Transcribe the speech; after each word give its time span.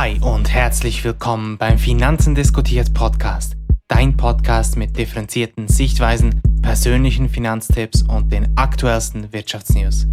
Hi 0.00 0.16
und 0.20 0.48
herzlich 0.48 1.02
willkommen 1.02 1.58
beim 1.58 1.76
Finanzen 1.76 2.36
diskutiert 2.36 2.94
Podcast. 2.94 3.56
Dein 3.88 4.16
Podcast 4.16 4.76
mit 4.76 4.96
differenzierten 4.96 5.66
Sichtweisen, 5.66 6.40
persönlichen 6.62 7.28
Finanztipps 7.28 8.02
und 8.02 8.30
den 8.30 8.56
aktuellsten 8.56 9.32
Wirtschaftsnews. 9.32 10.06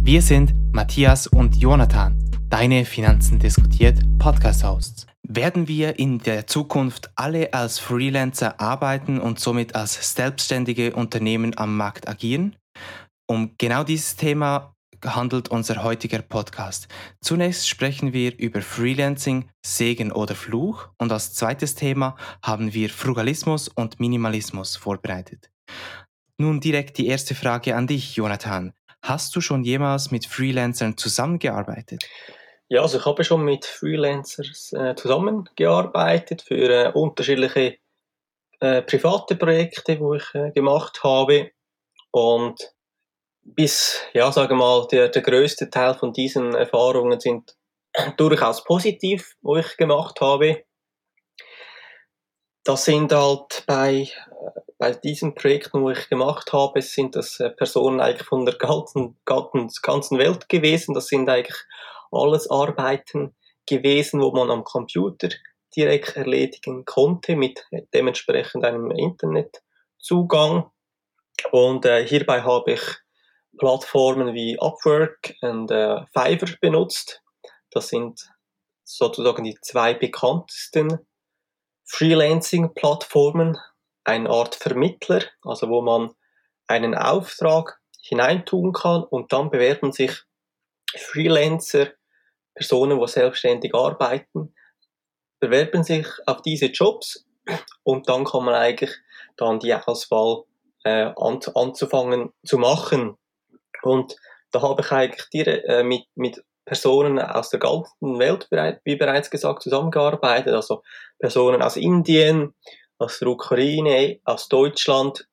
Wir 0.00 0.22
sind 0.22 0.54
Matthias 0.72 1.26
und 1.26 1.54
Jonathan, 1.54 2.16
deine 2.48 2.86
Finanzen 2.86 3.38
diskutiert 3.38 3.98
Podcast-Hosts. 4.18 5.06
Werden 5.28 5.68
wir 5.68 5.98
in 5.98 6.18
der 6.20 6.46
Zukunft 6.46 7.10
alle 7.14 7.52
als 7.52 7.78
Freelancer 7.78 8.58
arbeiten 8.58 9.20
und 9.20 9.38
somit 9.38 9.74
als 9.74 10.14
selbstständige 10.14 10.96
Unternehmen 10.96 11.58
am 11.58 11.76
Markt 11.76 12.08
agieren? 12.08 12.56
Um 13.26 13.50
genau 13.58 13.84
dieses 13.84 14.16
Thema 14.16 14.75
handelt 15.14 15.48
unser 15.48 15.82
heutiger 15.82 16.22
Podcast. 16.22 16.88
Zunächst 17.20 17.68
sprechen 17.68 18.12
wir 18.12 18.38
über 18.38 18.62
Freelancing, 18.62 19.48
Segen 19.64 20.12
oder 20.12 20.34
Fluch 20.34 20.88
und 20.98 21.12
als 21.12 21.34
zweites 21.34 21.74
Thema 21.74 22.16
haben 22.42 22.74
wir 22.74 22.90
Frugalismus 22.90 23.68
und 23.68 24.00
Minimalismus 24.00 24.76
vorbereitet. 24.76 25.50
Nun 26.38 26.60
direkt 26.60 26.98
die 26.98 27.06
erste 27.06 27.34
Frage 27.34 27.76
an 27.76 27.86
dich, 27.86 28.16
Jonathan. 28.16 28.72
Hast 29.02 29.34
du 29.36 29.40
schon 29.40 29.64
jemals 29.64 30.10
mit 30.10 30.26
Freelancern 30.26 30.96
zusammengearbeitet? 30.96 32.04
Ja, 32.68 32.82
also 32.82 32.98
ich 32.98 33.06
habe 33.06 33.22
schon 33.22 33.44
mit 33.44 33.64
Freelancers 33.64 34.72
äh, 34.72 34.94
zusammengearbeitet 34.96 36.42
für 36.42 36.86
äh, 36.86 36.92
unterschiedliche 36.92 37.78
äh, 38.60 38.82
private 38.82 39.36
Projekte, 39.36 40.00
wo 40.00 40.14
ich 40.14 40.34
äh, 40.34 40.50
gemacht 40.50 41.04
habe 41.04 41.52
und 42.10 42.75
bis, 43.54 44.00
ja, 44.12 44.30
sagen 44.32 44.58
mal, 44.58 44.86
der, 44.90 45.08
der 45.08 45.22
größte 45.22 45.70
Teil 45.70 45.94
von 45.94 46.12
diesen 46.12 46.54
Erfahrungen 46.54 47.20
sind 47.20 47.56
durchaus 48.16 48.64
positiv, 48.64 49.36
wo 49.40 49.56
ich 49.56 49.76
gemacht 49.76 50.20
habe. 50.20 50.64
Das 52.64 52.84
sind 52.84 53.12
halt 53.12 53.62
bei, 53.66 54.08
bei 54.78 54.92
diesen 54.92 55.34
Projekten, 55.34 55.82
wo 55.82 55.90
ich 55.90 56.08
gemacht 56.08 56.52
habe, 56.52 56.82
sind 56.82 57.14
das 57.14 57.38
äh, 57.38 57.50
Personen 57.50 58.00
eigentlich 58.00 58.26
von 58.26 58.44
der 58.44 58.56
ganzen, 58.56 59.16
ganzen, 59.24 59.70
ganzen 59.82 60.18
Welt 60.18 60.48
gewesen. 60.48 60.94
Das 60.94 61.06
sind 61.06 61.28
eigentlich 61.28 61.56
alles 62.10 62.50
Arbeiten 62.50 63.36
gewesen, 63.66 64.20
wo 64.20 64.32
man 64.32 64.50
am 64.50 64.64
Computer 64.64 65.28
direkt 65.76 66.16
erledigen 66.16 66.84
konnte 66.84 67.36
mit 67.36 67.64
dementsprechend 67.94 68.64
einem 68.64 68.90
Internetzugang. 68.90 70.70
Und 71.52 71.84
äh, 71.84 72.04
hierbei 72.06 72.42
habe 72.42 72.72
ich 72.72 72.80
Plattformen 73.58 74.34
wie 74.34 74.58
Upwork 74.60 75.34
und 75.40 75.70
äh, 75.70 76.04
Fiverr 76.12 76.56
benutzt. 76.60 77.22
Das 77.70 77.88
sind 77.88 78.28
sozusagen 78.84 79.44
die 79.44 79.58
zwei 79.60 79.94
bekanntesten 79.94 80.98
Freelancing-Plattformen, 81.84 83.58
eine 84.04 84.30
Art 84.30 84.54
Vermittler, 84.54 85.22
also 85.42 85.68
wo 85.68 85.82
man 85.82 86.12
einen 86.66 86.94
Auftrag 86.94 87.80
hineintun 88.00 88.72
kann 88.72 89.02
und 89.04 89.32
dann 89.32 89.50
bewerben 89.50 89.92
sich 89.92 90.12
Freelancer, 90.96 91.88
Personen, 92.54 92.98
die 93.00 93.08
selbstständig 93.08 93.74
arbeiten, 93.74 94.54
bewerben 95.40 95.82
sich 95.82 96.06
auf 96.26 96.42
diese 96.42 96.66
Jobs 96.66 97.26
und 97.82 98.08
dann 98.08 98.24
kann 98.24 98.44
man 98.44 98.54
eigentlich 98.54 98.94
dann 99.36 99.60
die 99.60 99.74
Auswahl 99.74 100.44
äh, 100.84 101.12
an, 101.16 101.40
anzufangen 101.54 102.32
zu 102.44 102.58
machen. 102.58 103.16
Und 103.86 104.16
da 104.52 104.62
habe 104.62 104.82
ich 104.82 104.92
eigentlich 104.92 105.28
direkt, 105.30 105.64
äh, 105.68 105.82
mit, 105.82 106.04
mit 106.14 106.42
Personen 106.64 107.20
aus 107.20 107.50
der 107.50 107.60
ganzen 107.60 108.18
Welt, 108.18 108.48
wie 108.84 108.96
bereits 108.96 109.30
gesagt, 109.30 109.62
zusammengearbeitet. 109.62 110.52
Also 110.52 110.82
Personen 111.18 111.62
aus 111.62 111.76
Indien, 111.76 112.54
aus 112.98 113.18
der 113.20 113.28
Ukraine, 113.28 114.20
aus 114.24 114.48
Deutschland. 114.48 115.28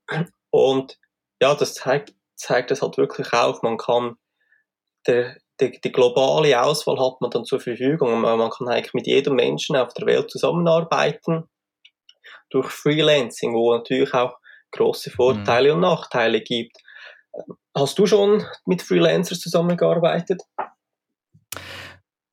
Und 0.52 0.98
ja, 1.42 1.56
das 1.56 1.74
zeigt, 1.74 2.14
zeigt 2.36 2.72
es 2.72 2.82
halt 2.82 2.98
wirklich 2.98 3.34
auf. 3.34 3.64
Man 3.64 3.78
kann, 3.78 4.16
der, 5.08 5.38
die, 5.60 5.80
die 5.82 5.92
globale 5.92 6.62
Auswahl 6.62 7.00
hat 7.00 7.20
man 7.20 7.32
dann 7.32 7.46
zur 7.46 7.60
Verfügung. 7.60 8.22
Man, 8.22 8.38
man 8.38 8.52
kann 8.52 8.68
eigentlich 8.68 8.94
mit 8.94 9.08
jedem 9.08 9.36
Menschen 9.36 9.76
auf 9.76 9.94
der 9.94 10.06
Welt 10.06 10.30
zusammenarbeiten. 10.30 11.50
Durch 12.52 12.70
Freelancing, 12.70 13.56
wo 13.56 13.74
natürlich 13.74 14.14
auch 14.14 14.36
große 14.72 15.10
Vorteile 15.10 15.70
mhm. 15.70 15.76
und 15.76 15.82
Nachteile 15.82 16.42
gibt. 16.42 16.78
Hast 17.76 17.98
du 17.98 18.06
schon 18.06 18.46
mit 18.66 18.82
Freelancers 18.82 19.40
zusammengearbeitet? 19.40 20.42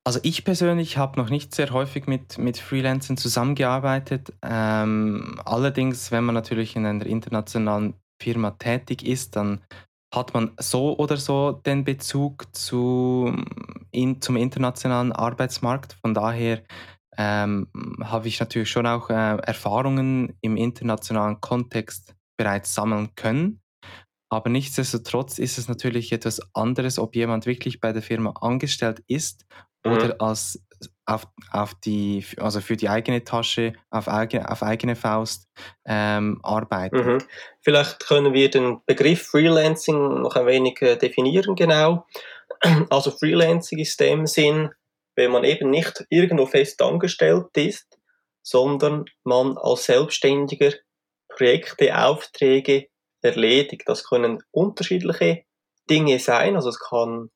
Also 0.05 0.19
ich 0.23 0.45
persönlich 0.45 0.97
habe 0.97 1.21
noch 1.21 1.31
nicht 1.31 1.55
sehr 1.55 1.71
häufig 1.71 2.07
mit, 2.07 2.39
mit 2.39 2.59
Freelancern 2.59 3.17
zusammengearbeitet. 3.17 4.33
Ähm, 4.43 5.41
allerdings, 5.45 6.11
wenn 6.11 6.25
man 6.25 6.35
natürlich 6.35 6.75
in 6.75 6.87
einer 6.87 7.07
internationalen 7.07 7.95
Firma 8.21 8.53
tätig 8.53 9.07
ist, 9.07 9.37
dann 9.37 9.61
hat 10.15 10.35
man 10.35 10.53
so 10.59 10.97
oder 10.99 11.17
so 11.17 11.53
den 11.53 11.85
Bezug 11.85 12.55
zu, 12.55 13.35
in, 13.93 14.21
zum 14.21 14.37
internationalen 14.37 15.13
Arbeitsmarkt. 15.13 15.97
Von 16.01 16.15
daher 16.15 16.63
ähm, 17.17 17.69
habe 18.03 18.29
ich 18.29 18.41
natürlich 18.41 18.71
schon 18.71 18.87
auch 18.87 19.11
äh, 19.11 19.37
Erfahrungen 19.37 20.37
im 20.41 20.57
internationalen 20.57 21.41
Kontext 21.41 22.15
bereits 22.37 22.75
sammeln 22.75 23.15
können. 23.15 23.61
Aber 24.31 24.49
nichtsdestotrotz 24.49 25.39
ist 25.39 25.59
es 25.59 25.69
natürlich 25.69 26.13
etwas 26.13 26.41
anderes, 26.55 26.99
ob 26.99 27.17
jemand 27.17 27.47
wirklich 27.47 27.81
bei 27.81 27.93
der 27.93 28.01
Firma 28.01 28.33
angestellt 28.41 29.03
ist 29.09 29.45
mhm. 29.85 29.93
oder 29.93 30.17
als 30.21 30.65
auf, 31.05 31.27
auf 31.51 31.75
die, 31.75 32.25
also 32.39 32.61
für 32.61 32.77
die 32.77 32.89
eigene 32.89 33.25
Tasche, 33.25 33.73
auf 33.91 34.09
eigene, 34.09 34.49
auf 34.49 34.63
eigene 34.63 34.95
Faust 34.95 35.49
ähm, 35.85 36.39
arbeitet. 36.45 37.05
Mhm. 37.05 37.19
Vielleicht 37.61 38.07
können 38.07 38.33
wir 38.33 38.49
den 38.49 38.81
Begriff 38.87 39.27
Freelancing 39.27 40.23
noch 40.23 40.37
ein 40.37 40.47
wenig 40.47 40.81
äh, 40.81 40.97
definieren 40.97 41.57
genau. 41.57 42.07
Also 42.91 43.11
Freelancing 43.11 43.79
ist 43.79 43.99
dem 43.99 44.27
Sinn, 44.27 44.71
wenn 45.17 45.33
man 45.33 45.45
eben 45.45 45.71
nicht 45.71 46.05
irgendwo 46.09 46.47
fest 46.47 46.81
angestellt 46.83 47.57
ist, 47.57 47.99
sondern 48.43 49.07
man 49.25 49.59
als 49.59 49.85
Selbstständiger 49.87 50.73
Projekte, 51.29 51.97
Aufträge 51.97 52.90
erledigt. 53.23 53.83
Das 53.87 54.05
können 54.05 54.43
unterschiedliche 54.51 55.45
Dinge 55.89 56.19
sein. 56.19 56.57
Also 56.57 56.71
es 56.71 56.79
kann 56.79 57.31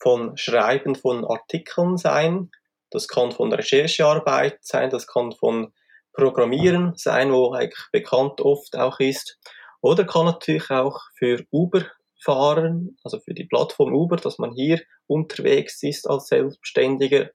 von 0.00 0.36
Schreiben 0.36 0.94
von 0.94 1.24
Artikeln 1.24 1.96
sein, 1.96 2.50
das 2.90 3.08
kann 3.08 3.32
von 3.32 3.52
Recherchearbeit 3.52 4.58
sein, 4.62 4.90
das 4.90 5.06
kann 5.06 5.32
von 5.32 5.72
Programmieren 6.12 6.94
sein, 6.96 7.32
wo 7.32 7.52
eigentlich 7.52 7.86
bekannt 7.92 8.40
oft 8.40 8.76
auch 8.76 8.98
ist. 9.00 9.38
Oder 9.80 10.04
kann 10.04 10.26
natürlich 10.26 10.70
auch 10.70 11.00
für 11.16 11.44
Uber 11.50 11.84
fahren, 12.20 12.96
also 13.04 13.20
für 13.20 13.34
die 13.34 13.44
Plattform 13.44 13.94
Uber, 13.94 14.16
dass 14.16 14.38
man 14.38 14.52
hier 14.52 14.80
unterwegs 15.06 15.82
ist 15.82 16.08
als 16.08 16.28
Selbstständiger 16.28 17.30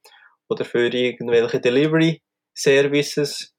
oder 0.49 0.65
für 0.65 0.93
irgendwelche 0.93 1.61
Delivery 1.61 2.21
Services 2.53 3.52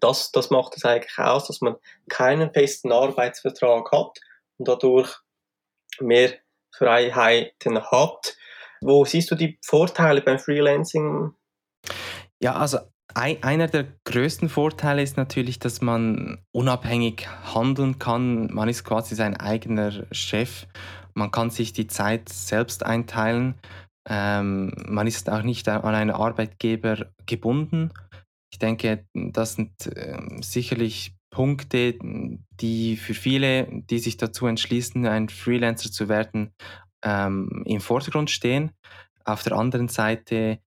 das, 0.00 0.32
das 0.32 0.50
macht 0.50 0.76
es 0.76 0.84
eigentlich 0.84 1.18
aus, 1.18 1.46
dass 1.46 1.60
man 1.60 1.76
keinen 2.08 2.52
festen 2.52 2.92
Arbeitsvertrag 2.92 3.90
hat 3.92 4.18
und 4.58 4.68
dadurch 4.68 5.16
mehr 6.00 6.34
Freiheiten 6.76 7.80
hat. 7.82 8.36
Wo 8.80 9.04
siehst 9.04 9.30
du 9.30 9.34
die 9.34 9.58
Vorteile 9.64 10.20
beim 10.20 10.38
Freelancing? 10.38 11.34
Ja, 12.40 12.56
also 12.56 12.78
ein, 13.14 13.42
einer 13.42 13.66
der 13.66 13.86
größten 14.04 14.48
Vorteile 14.48 15.02
ist 15.02 15.16
natürlich, 15.16 15.58
dass 15.58 15.80
man 15.80 16.44
unabhängig 16.52 17.26
handeln 17.54 17.98
kann. 17.98 18.52
Man 18.52 18.68
ist 18.68 18.84
quasi 18.84 19.14
sein 19.14 19.36
eigener 19.36 20.04
Chef. 20.12 20.66
Man 21.14 21.30
kann 21.30 21.48
sich 21.48 21.72
die 21.72 21.86
Zeit 21.86 22.28
selbst 22.28 22.84
einteilen. 22.84 23.54
Ähm, 24.08 24.72
man 24.86 25.06
ist 25.06 25.30
auch 25.30 25.42
nicht 25.42 25.68
an 25.68 25.94
einen 25.94 26.10
Arbeitgeber 26.10 27.06
gebunden. 27.24 27.90
Ich 28.52 28.58
denke, 28.58 29.06
das 29.12 29.54
sind 29.54 29.86
äh, 29.86 30.18
sicherlich 30.40 31.14
Punkte, 31.30 31.98
die 32.00 32.96
für 32.96 33.14
viele, 33.14 33.66
die 33.90 33.98
sich 33.98 34.16
dazu 34.16 34.46
entschließen, 34.46 35.06
ein 35.06 35.28
Freelancer 35.28 35.90
zu 35.90 36.08
werden, 36.08 36.54
ähm, 37.04 37.62
im 37.66 37.80
Vordergrund 37.80 38.30
stehen. 38.30 38.70
Auf 39.24 39.42
der 39.42 39.52
anderen 39.52 39.88
Seite 39.88 40.60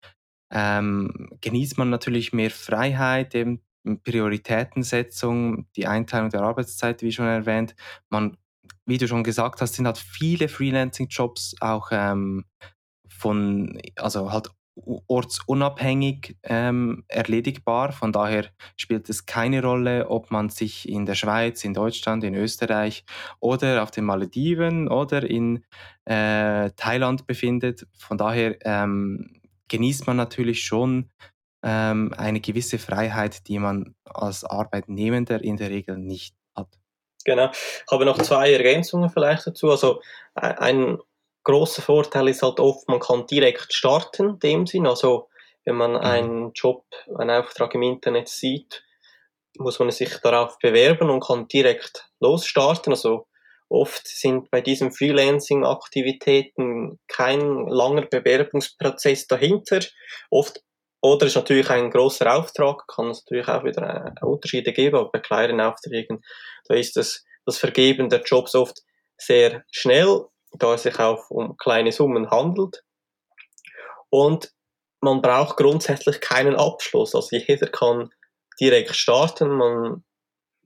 ähm, 0.51 1.29
genießt 1.41 1.77
man 1.77 1.89
natürlich 1.89 2.33
mehr 2.33 2.51
Freiheit, 2.51 3.33
eben 3.35 3.61
Prioritätensetzung, 4.03 5.67
die 5.75 5.87
Einteilung 5.87 6.29
der 6.29 6.41
Arbeitszeit, 6.41 7.01
wie 7.01 7.11
schon 7.11 7.25
erwähnt. 7.25 7.75
Man, 8.09 8.37
wie 8.85 8.97
du 8.97 9.07
schon 9.07 9.23
gesagt 9.23 9.61
hast, 9.61 9.75
sind 9.75 9.85
halt 9.85 9.97
viele 9.97 10.49
Freelancing-Jobs 10.49 11.55
auch 11.61 11.89
ähm, 11.91 12.45
von, 13.07 13.81
also 13.95 14.31
halt 14.31 14.51
ortsunabhängig 15.07 16.37
ähm, 16.43 17.03
erledigbar. 17.07 17.91
Von 17.91 18.11
daher 18.11 18.45
spielt 18.75 19.09
es 19.09 19.25
keine 19.25 19.61
Rolle, 19.61 20.09
ob 20.09 20.31
man 20.31 20.49
sich 20.49 20.87
in 20.87 21.05
der 21.05 21.15
Schweiz, 21.15 21.63
in 21.63 21.73
Deutschland, 21.73 22.23
in 22.23 22.35
Österreich 22.35 23.03
oder 23.39 23.83
auf 23.83 23.91
den 23.91 24.05
Malediven 24.05 24.87
oder 24.87 25.23
in 25.23 25.63
äh, 26.05 26.71
Thailand 26.75 27.27
befindet. 27.27 27.85
Von 27.97 28.17
daher 28.17 28.57
ähm, 28.65 29.41
genießt 29.67 30.07
man 30.07 30.17
natürlich 30.17 30.63
schon 30.63 31.09
ähm, 31.63 32.13
eine 32.17 32.39
gewisse 32.39 32.79
Freiheit, 32.79 33.47
die 33.47 33.59
man 33.59 33.95
als 34.05 34.43
Arbeitnehmender 34.43 35.43
in 35.43 35.57
der 35.57 35.69
Regel 35.69 35.97
nicht 35.97 36.35
hat. 36.55 36.79
Genau. 37.25 37.51
Ich 37.51 37.91
habe 37.91 38.05
noch 38.05 38.17
zwei 38.19 38.51
Ergänzungen 38.53 39.09
vielleicht 39.09 39.45
dazu. 39.45 39.69
Also 39.69 40.01
ein 40.33 40.97
großer 41.43 41.81
Vorteil 41.81 42.29
ist 42.29 42.43
halt 42.43 42.59
oft, 42.59 42.87
man 42.87 42.99
kann 42.99 43.25
direkt 43.25 43.73
starten, 43.73 44.29
in 44.29 44.39
dem 44.39 44.67
Sinn. 44.67 44.87
Also 44.87 45.29
wenn 45.65 45.75
man 45.75 45.91
mhm. 45.91 45.97
einen 45.97 46.51
Job, 46.53 46.85
einen 47.17 47.31
Auftrag 47.31 47.73
im 47.75 47.83
Internet 47.83 48.27
sieht, 48.27 48.83
muss 49.57 49.79
man 49.79 49.91
sich 49.91 50.15
darauf 50.17 50.57
bewerben 50.59 51.09
und 51.09 51.23
kann 51.23 51.47
direkt 51.47 52.09
losstarten. 52.19 52.93
Also 52.93 53.27
oft 53.67 54.07
sind 54.07 54.51
bei 54.51 54.61
diesen 54.61 54.91
Freelancing-Aktivitäten 54.91 56.99
kein 57.07 57.67
langer 57.67 58.05
Bewerbungsprozess 58.05 59.27
dahinter. 59.27 59.79
Oft 60.29 60.61
oder 61.01 61.27
ist 61.27 61.35
natürlich 61.35 61.69
ein 61.69 61.91
großer 61.91 62.35
Auftrag, 62.35 62.85
kann 62.87 63.09
es 63.09 63.23
natürlich 63.23 63.47
auch 63.47 63.63
wieder 63.63 64.13
äh, 64.21 64.25
Unterschiede 64.25 64.73
geben, 64.73 64.97
aber 64.97 65.11
bei 65.11 65.19
kleinen 65.19 65.61
Aufträgen, 65.61 66.21
da 66.67 66.75
ist 66.75 66.97
das, 66.97 67.23
das 67.45 67.57
Vergeben 67.57 68.09
der 68.09 68.21
Jobs 68.23 68.53
oft 68.53 68.81
sehr 69.17 69.63
schnell, 69.71 70.25
da 70.57 70.73
es 70.73 70.83
sich 70.83 70.99
auch 70.99 71.29
um 71.29 71.57
kleine 71.57 71.91
Summen 71.91 72.29
handelt. 72.29 72.83
Und 74.09 74.51
man 75.01 75.21
braucht 75.21 75.57
grundsätzlich 75.57 76.19
keinen 76.19 76.55
Abschluss. 76.55 77.15
Also 77.15 77.35
jeder 77.35 77.67
kann 77.67 78.09
direkt 78.59 78.95
starten. 78.95 79.49
Man, 79.49 80.03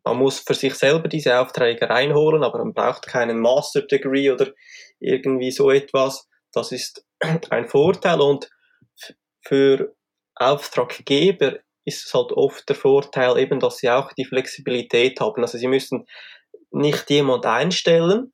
man 0.04 0.18
muss 0.18 0.40
für 0.40 0.56
sich 0.56 0.76
selber 0.76 1.08
diese 1.08 1.40
Aufträge 1.40 1.90
reinholen, 1.90 2.44
aber 2.44 2.60
man 2.60 2.74
braucht 2.74 3.08
keinen 3.08 3.40
Master 3.40 3.82
Degree 3.82 4.32
oder 4.32 4.52
irgendwie 5.00 5.52
so 5.52 5.70
etwas. 5.70 6.28
Das 6.52 6.72
ist 6.72 7.06
ein 7.50 7.68
Vorteil 7.68 8.22
und 8.22 8.50
für 9.46 9.94
Auftraggeber 10.36 11.60
ist 11.86 12.06
es 12.06 12.14
halt 12.14 12.32
oft 12.32 12.68
der 12.70 12.76
Vorteil 12.76 13.38
eben, 13.38 13.60
dass 13.60 13.78
sie 13.78 13.90
auch 13.90 14.14
die 14.14 14.26
Flexibilität 14.26 15.20
haben. 15.20 15.42
Also 15.42 15.58
sie 15.58 15.68
müssen 15.68 16.08
nicht 16.72 17.10
jemand 17.10 17.46
einstellen. 17.46 18.34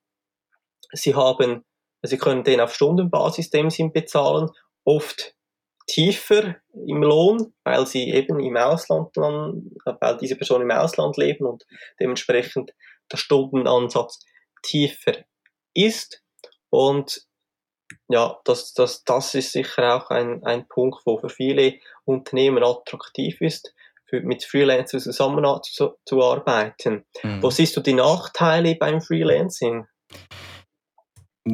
Sie 0.94 1.16
haben, 1.16 1.66
sie 2.02 2.18
können 2.18 2.44
den 2.44 2.62
auf 2.62 2.74
Stundenbasis 2.74 3.50
dem 3.50 3.70
Sinn 3.70 3.92
bezahlen, 3.92 4.50
oft 4.84 5.36
tiefer 5.88 6.56
im 6.74 7.04
Lohn, 7.04 7.54
weil 7.64 7.88
sie 7.88 8.12
eben 8.12 8.40
im 8.40 8.58
Ausland, 8.58 9.16
weil 9.18 10.18
diese 10.18 10.36
Personen 10.36 10.70
im 10.70 10.78
Ausland 10.78 11.18
leben 11.18 11.46
und 11.46 11.66
dementsprechend 12.00 12.74
der 13.12 13.18
Stundenansatz 13.18 14.20
tiefer 14.62 15.14
ist. 15.74 16.24
Und 16.70 17.24
ja, 18.08 18.40
das, 18.46 18.74
das, 18.74 19.04
das 19.04 19.34
ist 19.34 19.52
sicher 19.52 19.96
auch 19.96 20.12
ein, 20.12 20.44
ein 20.44 20.68
Punkt, 20.68 21.02
wo 21.06 21.18
für 21.18 21.30
viele 21.30 21.80
Unternehmen 22.06 22.64
attraktiv 22.64 23.42
ist, 23.42 23.74
für, 24.06 24.22
mit 24.22 24.44
Freelancern 24.44 25.00
zusammenzuarbeiten. 25.00 27.06
Mhm. 27.24 27.42
Wo 27.42 27.50
siehst 27.50 27.76
du 27.78 27.82
die 27.82 27.94
Nachteile 27.94 28.76
beim 28.76 29.02
Freelancing? 29.02 29.88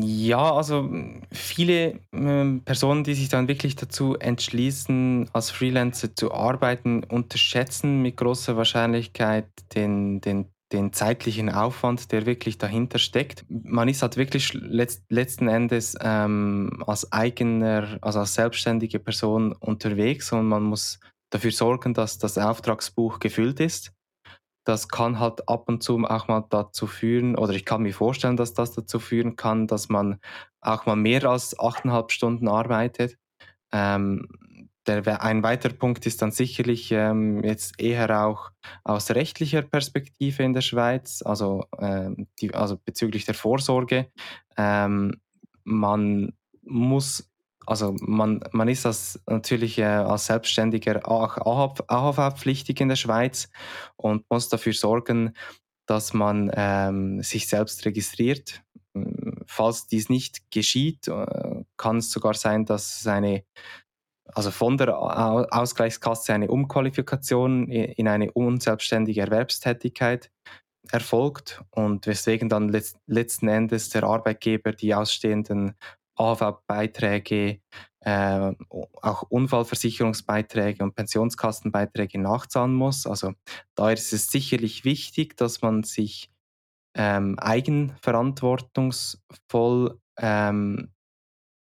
Ja, 0.01 0.53
also 0.53 0.89
viele 1.31 1.99
äh, 2.11 2.59
Personen, 2.65 3.03
die 3.03 3.13
sich 3.13 3.29
dann 3.29 3.47
wirklich 3.47 3.75
dazu 3.75 4.15
entschließen, 4.15 5.29
als 5.31 5.51
Freelancer 5.51 6.15
zu 6.15 6.33
arbeiten, 6.33 7.03
unterschätzen 7.03 8.01
mit 8.01 8.17
großer 8.17 8.57
Wahrscheinlichkeit 8.57 9.47
den, 9.75 10.21
den 10.21 10.49
den 10.71 10.91
zeitlichen 10.93 11.49
Aufwand, 11.49 12.11
der 12.11 12.25
wirklich 12.25 12.57
dahinter 12.57 12.97
steckt. 12.97 13.45
Man 13.49 13.87
ist 13.87 14.01
halt 14.01 14.17
wirklich 14.17 14.53
letzt, 14.53 15.03
letzten 15.09 15.47
Endes 15.47 15.95
ähm, 16.01 16.83
als 16.87 17.11
eigener, 17.11 17.99
also 18.01 18.19
als 18.19 18.33
selbstständige 18.33 18.99
Person 18.99 19.53
unterwegs 19.53 20.31
und 20.31 20.47
man 20.47 20.63
muss 20.63 20.99
dafür 21.29 21.51
sorgen, 21.51 21.93
dass 21.93 22.17
das 22.17 22.37
Auftragsbuch 22.37 23.19
gefüllt 23.19 23.59
ist. 23.59 23.93
Das 24.65 24.89
kann 24.89 25.19
halt 25.19 25.47
ab 25.47 25.69
und 25.69 25.81
zu 25.81 26.03
auch 26.03 26.27
mal 26.27 26.45
dazu 26.49 26.87
führen, 26.87 27.37
oder 27.37 27.53
ich 27.53 27.65
kann 27.65 27.83
mir 27.83 27.93
vorstellen, 27.93 28.35
dass 28.35 28.53
das 28.53 28.73
dazu 28.73 28.99
führen 28.99 29.35
kann, 29.35 29.67
dass 29.67 29.89
man 29.89 30.19
auch 30.59 30.85
mal 30.85 30.95
mehr 30.95 31.23
als 31.25 31.57
achteinhalb 31.57 32.11
Stunden 32.11 32.47
arbeitet. 32.47 33.17
Ähm, 33.71 34.27
der, 34.87 35.23
ein 35.23 35.43
weiterer 35.43 35.73
Punkt 35.73 36.05
ist 36.05 36.21
dann 36.21 36.31
sicherlich 36.31 36.91
ähm, 36.91 37.43
jetzt 37.43 37.79
eher 37.79 38.25
auch 38.25 38.51
aus 38.83 39.11
rechtlicher 39.11 39.61
Perspektive 39.61 40.43
in 40.43 40.53
der 40.53 40.61
Schweiz, 40.61 41.23
also, 41.23 41.65
ähm, 41.79 42.27
die, 42.39 42.53
also 42.53 42.77
bezüglich 42.77 43.25
der 43.25 43.33
Vorsorge. 43.33 44.11
Ähm, 44.57 45.19
man 45.63 46.33
muss, 46.63 47.29
also 47.65 47.95
man, 47.99 48.41
man 48.51 48.67
ist 48.67 48.85
als, 48.85 49.19
natürlich 49.27 49.77
äh, 49.77 49.85
als 49.85 50.27
Selbstständiger 50.27 51.01
AHV-pflichtig 51.07 52.79
in 52.81 52.89
der 52.89 52.95
Schweiz 52.95 53.49
und 53.95 54.23
muss 54.29 54.49
dafür 54.49 54.73
sorgen, 54.73 55.33
dass 55.87 56.13
man 56.13 56.51
ähm, 56.55 57.21
sich 57.21 57.47
selbst 57.47 57.85
registriert. 57.85 58.61
Falls 59.45 59.87
dies 59.87 60.09
nicht 60.09 60.49
geschieht, 60.51 61.07
äh, 61.07 61.63
kann 61.77 61.97
es 61.97 62.11
sogar 62.11 62.33
sein, 62.33 62.65
dass 62.65 63.05
es 63.05 63.07
also 64.33 64.51
von 64.51 64.77
der 64.77 64.97
Ausgleichskasse 64.97 66.33
eine 66.33 66.49
Umqualifikation 66.49 67.69
in 67.69 68.07
eine 68.07 68.31
unselbstständige 68.31 69.21
Erwerbstätigkeit 69.21 70.31
erfolgt 70.91 71.61
und 71.71 72.07
weswegen 72.07 72.49
dann 72.49 72.69
letzten 73.07 73.47
Endes 73.47 73.89
der 73.89 74.03
Arbeitgeber 74.03 74.71
die 74.71 74.93
ausstehenden 74.93 75.75
AV-Beiträge, 76.15 77.59
äh, 78.01 78.53
auch 79.01 79.23
Unfallversicherungsbeiträge 79.23 80.83
und 80.83 80.95
Pensionskassenbeiträge 80.95 82.19
nachzahlen 82.19 82.73
muss. 82.73 83.07
Also 83.07 83.33
da 83.75 83.91
ist 83.91 84.13
es 84.13 84.29
sicherlich 84.29 84.85
wichtig, 84.85 85.35
dass 85.37 85.61
man 85.61 85.83
sich 85.83 86.31
ähm, 86.95 87.37
eigenverantwortungsvoll 87.39 89.99
ähm, 90.17 90.91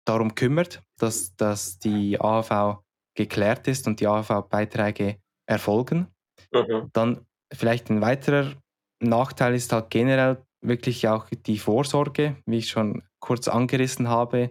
darum 0.06 0.34
kümmert, 0.34 0.82
dass, 0.98 1.34
dass 1.36 1.78
die 1.78 2.20
AHV 2.20 2.78
geklärt 3.16 3.68
ist 3.68 3.86
und 3.86 4.00
die 4.00 4.06
AHV-Beiträge 4.06 5.18
erfolgen. 5.46 6.08
Mhm. 6.52 6.90
Dann 6.92 7.26
vielleicht 7.52 7.90
ein 7.90 8.00
weiterer 8.00 8.54
Nachteil 9.00 9.54
ist 9.54 9.72
halt 9.72 9.90
generell 9.90 10.44
wirklich 10.66 11.08
auch 11.08 11.26
die 11.30 11.58
Vorsorge, 11.58 12.36
wie 12.46 12.58
ich 12.58 12.68
schon 12.68 13.02
kurz 13.20 13.48
angerissen 13.48 14.08
habe. 14.08 14.50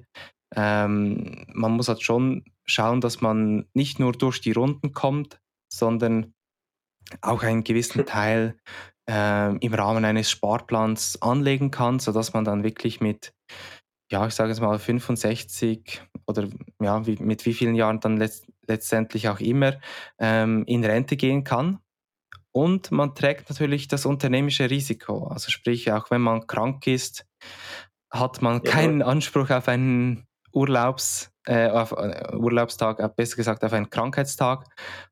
Ähm, 0.56 1.46
man 1.54 1.72
muss 1.74 1.88
halt 1.88 2.04
schon 2.04 2.46
schauen, 2.66 3.02
dass 3.02 3.22
man 3.22 3.68
nicht 3.74 4.00
nur 4.00 4.14
durch 4.14 4.42
die 4.42 4.52
Runden 4.52 4.94
kommt, 4.94 5.40
sondern 5.72 6.34
auch 7.22 7.44
einen 7.44 7.64
gewissen 7.64 8.06
Teil 8.06 8.58
äh, 9.10 9.56
im 9.58 9.74
Rahmen 9.74 10.06
eines 10.06 10.30
Sparplans 10.30 11.22
anlegen 11.22 11.72
kann, 11.72 12.00
sodass 12.00 12.34
man 12.34 12.46
dann 12.46 12.64
wirklich 12.64 13.02
mit 13.02 13.34
ja, 14.14 14.28
ich 14.28 14.36
sage 14.36 14.52
es 14.52 14.60
mal 14.60 14.78
65 14.78 16.04
oder 16.28 16.48
ja, 16.80 17.06
wie, 17.08 17.16
mit 17.16 17.48
wie 17.48 17.54
vielen 17.54 17.74
Jahren 17.74 18.00
dann 18.00 18.18
letzt, 18.18 18.46
letztendlich 18.68 19.28
auch 19.28 19.40
immer 19.40 19.74
ähm, 20.20 20.64
in 20.68 20.86
Rente 20.86 21.18
gehen 21.18 21.44
kann. 21.44 21.80
Und 22.54 22.92
man 22.92 23.16
trägt 23.16 23.50
natürlich 23.50 23.88
das 23.88 24.06
unternehmische 24.06 24.70
Risiko. 24.70 25.28
Also 25.28 25.50
sprich, 25.50 25.92
auch 25.92 26.12
wenn 26.12 26.22
man 26.22 26.48
krank 26.48 26.88
ist, 26.88 27.26
hat 28.12 28.42
man 28.42 28.62
ja. 28.64 28.72
keinen 28.72 29.02
Anspruch 29.02 29.50
auf 29.50 29.68
einen 29.68 30.28
Urlaubs, 30.54 31.32
äh, 31.46 31.68
auf, 31.68 31.94
äh, 31.94 32.36
Urlaubstag, 32.36 33.00
äh, 33.00 33.10
besser 33.14 33.38
gesagt 33.38 33.64
auf 33.64 33.74
einen 33.74 33.90
Krankheitstag, 33.90 34.66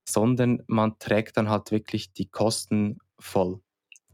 sondern 0.07 0.63
man 0.67 0.99
trägt 0.99 1.35
dann 1.37 1.49
halt 1.49 1.71
wirklich 1.71 2.13
die 2.13 2.29
Kosten 2.29 2.99
voll. 3.19 3.59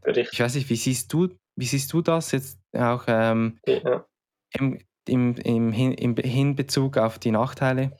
Richtig. 0.06 0.30
Ich 0.32 0.40
weiß 0.40 0.54
nicht, 0.54 0.70
wie 0.70 0.76
siehst 0.76 1.12
du, 1.12 1.28
wie 1.54 1.66
siehst 1.66 1.92
du 1.92 2.00
das 2.00 2.32
jetzt 2.32 2.58
auch 2.72 3.04
ähm, 3.08 3.60
ja 3.66 4.06
im, 4.52 4.78
im, 5.06 5.36
im, 5.36 5.72
im 5.72 6.16
Hinbezug 6.16 6.96
auf 6.96 7.18
die 7.18 7.30
Nachteile? 7.30 7.96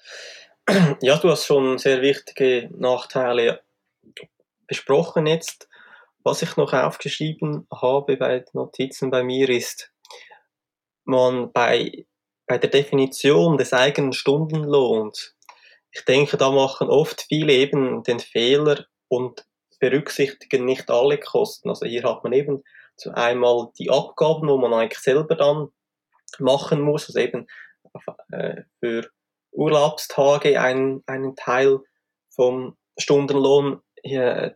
Ja, 1.01 1.17
du 1.17 1.31
hast 1.31 1.47
schon 1.47 1.79
sehr 1.79 2.03
wichtige 2.03 2.71
Nachteile 2.77 3.61
besprochen 4.69 5.27
jetzt. 5.27 5.69
Was 6.23 6.43
ich 6.43 6.57
noch 6.57 6.73
aufgeschrieben 6.73 7.67
habe 7.73 8.17
bei 8.17 8.41
den 8.41 8.47
Notizen 8.53 9.11
bei 9.11 9.25
mir 9.25 9.49
ist, 9.49 9.93
man 11.05 11.53
bei, 11.53 12.07
bei 12.47 12.59
der 12.59 12.71
Definition 12.71 13.57
des 13.57 13.73
eigenen 13.73 14.13
Stundenlohns, 14.13 15.35
ich 15.91 16.05
denke, 16.05 16.37
da 16.37 16.51
machen 16.51 16.89
oft 16.89 17.23
viele 17.29 17.53
eben 17.55 18.03
den 18.03 18.21
Fehler 18.21 18.85
und 19.09 19.47
berücksichtigen 19.81 20.65
nicht 20.65 20.91
alle 20.91 21.19
Kosten. 21.19 21.71
Also 21.71 21.87
hier 21.87 22.03
hat 22.03 22.25
man 22.25 22.33
eben 22.33 22.63
zu 22.97 23.15
einmal 23.15 23.71
die 23.79 23.91
Abgaben, 23.91 24.49
wo 24.49 24.59
man 24.59 24.75
eigentlich 24.75 24.99
selber 24.99 25.35
dann 25.35 25.69
machen 26.39 26.83
muss, 26.83 27.07
also 27.07 27.19
eben 27.19 27.47
äh, 28.33 28.63
für 28.81 29.09
Urlaubstage 29.53 30.61
einen, 30.61 31.03
einen 31.07 31.37
Teil 31.37 31.79
vom 32.29 32.77
Stundenlohn 32.99 33.81
hier, 34.09 34.53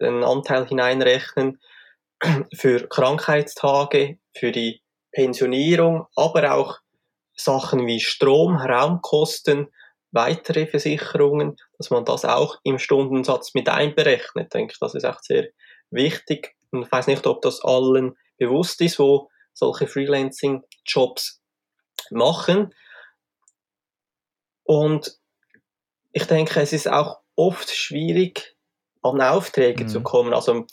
den 0.00 0.24
Anteil 0.24 0.66
hineinrechnen, 0.66 1.60
für 2.54 2.88
Krankheitstage, 2.88 4.18
für 4.36 4.52
die 4.52 4.82
Pensionierung, 5.12 6.06
aber 6.16 6.54
auch 6.54 6.78
Sachen 7.36 7.86
wie 7.86 8.00
Strom, 8.00 8.56
Raumkosten, 8.56 9.68
weitere 10.10 10.66
Versicherungen, 10.66 11.56
dass 11.78 11.90
man 11.90 12.04
das 12.04 12.24
auch 12.24 12.58
im 12.62 12.78
Stundensatz 12.78 13.54
mit 13.54 13.68
einberechnet. 13.68 14.46
Ich 14.46 14.50
denke, 14.50 14.74
das 14.80 14.94
ist 14.94 15.04
auch 15.04 15.18
sehr 15.20 15.48
wichtig. 15.90 16.54
Und 16.70 16.84
ich 16.84 16.92
weiß 16.92 17.08
nicht, 17.08 17.26
ob 17.26 17.42
das 17.42 17.62
allen 17.62 18.16
bewusst 18.38 18.80
ist, 18.80 18.98
wo 18.98 19.30
solche 19.52 19.86
Freelancing-Jobs 19.86 21.42
machen. 22.10 22.74
Und 24.64 25.18
ich 26.12 26.26
denke, 26.26 26.60
es 26.60 26.72
ist 26.72 26.88
auch 26.88 27.20
oft 27.36 27.70
schwierig, 27.70 28.53
an 29.04 29.20
Aufträge 29.20 29.84
mhm. 29.84 29.88
zu 29.88 30.02
kommen. 30.02 30.34
Also 30.34 30.66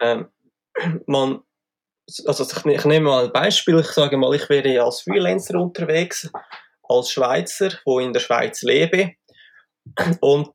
ähm, 0.00 0.28
man, 1.06 1.40
also 2.26 2.44
ich, 2.44 2.66
ich, 2.66 2.84
nehme 2.84 3.06
mal 3.06 3.26
ein 3.26 3.32
Beispiel. 3.32 3.78
Ich 3.80 3.88
sage 3.88 4.16
mal, 4.16 4.34
ich 4.34 4.48
wäre 4.48 4.84
als 4.84 5.02
Freelancer 5.02 5.58
unterwegs, 5.58 6.30
als 6.82 7.10
Schweizer, 7.10 7.70
wo 7.84 7.98
in 7.98 8.12
der 8.12 8.20
Schweiz 8.20 8.62
lebe, 8.62 9.14
und 10.20 10.50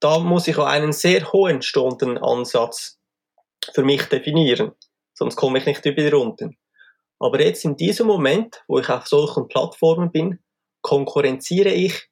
da 0.00 0.18
muss 0.18 0.48
ich 0.48 0.56
auch 0.56 0.66
einen 0.66 0.92
sehr 0.92 1.30
hohen 1.32 1.62
Stundenansatz 1.62 2.98
für 3.74 3.82
mich 3.82 4.04
definieren, 4.04 4.72
sonst 5.14 5.36
komme 5.36 5.58
ich 5.58 5.66
nicht 5.66 5.84
über 5.84 6.02
die 6.02 6.08
Runden. 6.08 6.58
Aber 7.18 7.40
jetzt 7.40 7.64
in 7.64 7.76
diesem 7.76 8.06
Moment, 8.06 8.64
wo 8.66 8.78
ich 8.78 8.88
auf 8.88 9.06
solchen 9.06 9.46
Plattformen 9.48 10.10
bin, 10.10 10.38
konkurrenziere 10.80 11.68
ich 11.68 12.08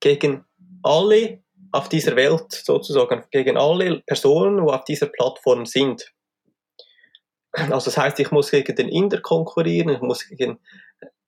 gegen 0.00 0.44
alle 0.82 1.42
auf 1.74 1.88
dieser 1.88 2.14
Welt 2.14 2.52
sozusagen, 2.52 3.24
gegen 3.32 3.56
alle 3.56 4.00
Personen, 4.06 4.64
die 4.64 4.72
auf 4.72 4.84
dieser 4.84 5.06
Plattform 5.06 5.66
sind. 5.66 6.12
Also 7.50 7.86
das 7.86 7.96
heißt, 7.96 8.20
ich 8.20 8.30
muss 8.30 8.50
gegen 8.50 8.76
den 8.76 8.88
Inder 8.88 9.20
konkurrieren, 9.20 9.88
ich 9.88 10.00
muss 10.00 10.28
gegen 10.28 10.60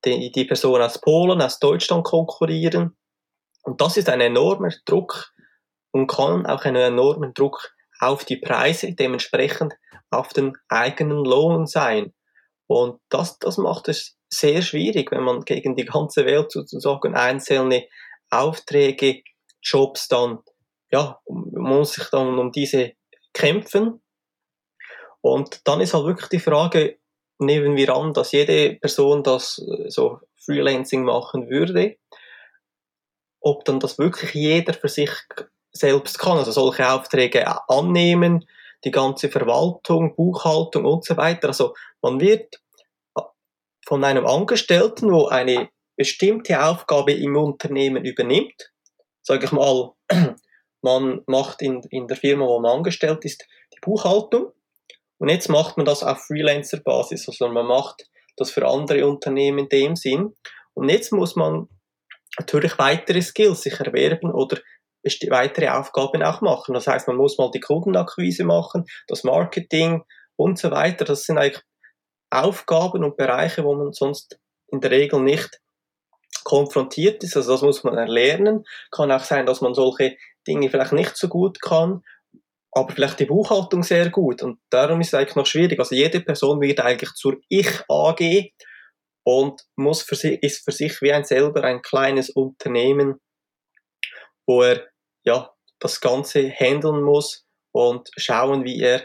die, 0.05 0.31
die 0.31 0.45
Person 0.45 0.81
aus 0.81 1.00
Polen, 1.00 1.43
aus 1.43 1.59
Deutschland 1.59 2.05
konkurrieren. 2.05 2.97
Und 3.62 3.81
das 3.81 3.97
ist 3.97 4.09
ein 4.09 4.21
enormer 4.21 4.71
Druck 4.85 5.33
und 5.91 6.07
kann 6.07 6.47
auch 6.47 6.65
einen 6.65 6.76
enormen 6.76 7.35
Druck 7.35 7.73
auf 7.99 8.25
die 8.25 8.37
Preise, 8.37 8.93
dementsprechend 8.93 9.75
auf 10.11 10.29
den 10.29 10.57
eigenen 10.69 11.25
Lohn 11.25 11.67
sein. 11.67 12.12
Und 12.69 13.00
das, 13.09 13.38
das 13.41 13.59
macht 13.59 13.88
es 13.88 14.17
sehr 14.29 14.62
schwierig, 14.62 15.11
wenn 15.11 15.25
man 15.25 15.41
gegen 15.41 15.75
die 15.75 15.85
ganze 15.85 16.25
Welt 16.25 16.53
sozusagen 16.53 17.15
einzelne 17.17 17.87
Aufträge, 18.31 19.23
Jobs 19.63 20.09
dann, 20.09 20.39
ja, 20.91 21.21
muss 21.27 21.95
sich 21.95 22.09
dann 22.11 22.39
um 22.39 22.53
diese 22.53 22.93
kämpfen. 23.33 24.03
Und 25.21 25.67
dann 25.67 25.81
ist 25.81 25.95
halt 25.95 26.05
wirklich 26.05 26.29
die 26.29 26.39
Frage, 26.39 26.99
nehmen 27.39 27.77
wir 27.77 27.95
an, 27.95 28.13
dass 28.13 28.33
jede 28.33 28.77
Person 28.77 29.23
das 29.23 29.59
äh, 29.59 29.91
so 29.91 30.21
Freelancing 30.37 31.05
machen 31.05 31.51
würde, 31.51 31.97
ob 33.41 33.65
dann 33.65 33.81
das 33.81 33.99
wirklich 33.99 34.35
jeder 34.35 34.73
für 34.73 34.89
sich 34.89 35.11
selbst 35.73 36.19
kann, 36.19 36.39
also 36.39 36.53
solche 36.53 36.91
Aufträge 36.91 37.45
annehmen, 37.69 38.47
die 38.85 38.91
ganze 38.91 39.29
Verwaltung, 39.29 40.15
Buchhaltung 40.15 40.85
und 40.85 41.05
so 41.05 41.17
weiter. 41.17 41.49
Also 41.49 41.75
man 42.01 42.21
wird 42.21 42.61
von 43.87 44.03
einem 44.05 44.27
Angestellten, 44.27 45.11
wo 45.11 45.27
eine 45.27 45.69
bestimmte 45.97 46.63
Aufgabe 46.63 47.13
im 47.13 47.37
Unternehmen 47.37 48.05
übernimmt, 48.05 48.73
sage 49.26 49.45
ich 49.45 49.52
mal, 49.52 49.92
man 50.83 51.23
macht 51.26 51.62
in, 51.62 51.83
in 51.90 52.06
der 52.06 52.16
Firma, 52.16 52.47
wo 52.47 52.61
man 52.61 52.76
angestellt 52.76 53.25
ist, 53.25 53.45
die 53.75 53.80
Buchhaltung 53.80 54.52
und 55.18 55.28
jetzt 55.28 55.49
macht 55.49 55.76
man 55.76 55.87
das 55.87 56.02
auf 56.02 56.25
Freelancer-Basis, 56.26 57.28
also 57.28 57.49
man 57.49 57.66
macht 57.66 58.09
das 58.37 58.50
für 58.50 58.66
andere 58.66 59.06
Unternehmen 59.06 59.61
in 59.61 59.68
dem 59.68 59.97
Sinn 59.97 60.35
und 60.75 60.88
jetzt 60.88 61.12
muss 61.12 61.37
man 61.37 61.68
natürlich 62.38 62.78
weitere 62.78 63.23
Skills 63.23 63.62
sich 63.62 63.80
erwerben 63.80 64.30
oder 64.30 64.59
weitere 65.30 65.68
Aufgaben 65.68 66.23
auch 66.23 66.40
machen. 66.40 66.75
Das 66.75 66.88
heißt, 66.88 67.06
man 67.06 67.16
muss 67.16 67.38
mal 67.38 67.50
die 67.52 67.61
Kundenakquise 67.61 68.45
machen, 68.45 68.85
das 69.06 69.23
Marketing 69.23 70.02
und 70.35 70.59
so 70.59 70.71
weiter. 70.73 71.04
Das 71.04 71.23
sind 71.23 71.38
eigentlich 71.38 71.62
Aufgaben 72.30 73.04
und 73.04 73.16
Bereiche, 73.16 73.64
wo 73.64 73.75
man 73.75 73.92
sonst 73.92 74.38
in 74.68 74.80
der 74.80 74.90
Regel 74.90 75.21
nicht 75.21 75.61
konfrontiert 76.47 77.25
ist. 77.25 77.37
Also 77.37 77.53
das 77.53 77.62
muss 77.62 77.83
man 77.83 77.99
erlernen. 77.99 78.65
Kann 78.93 79.11
auch 79.11 79.25
sein, 79.25 79.47
dass 79.47 79.61
man 79.61 79.75
solche 79.75 80.17
Dinge 80.47 80.71
vielleicht 80.71 80.93
nicht 80.93 81.17
so 81.17 81.26
gut 81.26 81.61
kann, 81.61 82.05
aber 82.71 82.93
vielleicht 82.93 83.19
die 83.19 83.26
Buchhaltung 83.26 83.83
sehr 83.83 84.11
gut. 84.11 84.45
Und 84.45 84.61
darum 84.71 85.00
ist 85.00 85.09
es 85.09 85.15
eigentlich 85.15 85.35
noch 85.35 85.47
schwierig. 85.47 85.81
Also 85.81 85.97
jede 85.97 86.21
Person 86.21 86.61
wird 86.61 86.79
eigentlich 86.79 87.12
zur 87.15 87.38
Ich-AG 87.49 88.53
und 89.25 89.61
muss 89.75 90.03
für 90.03 90.15
sich, 90.15 90.41
ist 90.41 90.65
für 90.65 90.71
sich 90.71 91.03
wie 91.03 91.12
ein 91.12 91.25
selber 91.25 91.65
ein 91.65 91.83
kleines 91.83 92.31
Unternehmen, 92.31 93.21
wo 94.47 94.62
er 94.62 94.87
ja 95.25 95.53
das 95.81 96.00
Ganze 96.00 96.49
handeln 96.49 97.03
muss 97.03 97.45
und 97.73 98.09
schauen, 98.17 98.62
wie 98.62 98.81
er 98.81 99.05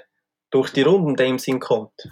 durch 0.51 0.69
die 0.69 0.83
Runden 0.83 1.15
dem 1.15 1.39
Sinn 1.39 1.59
kommt. 1.59 2.07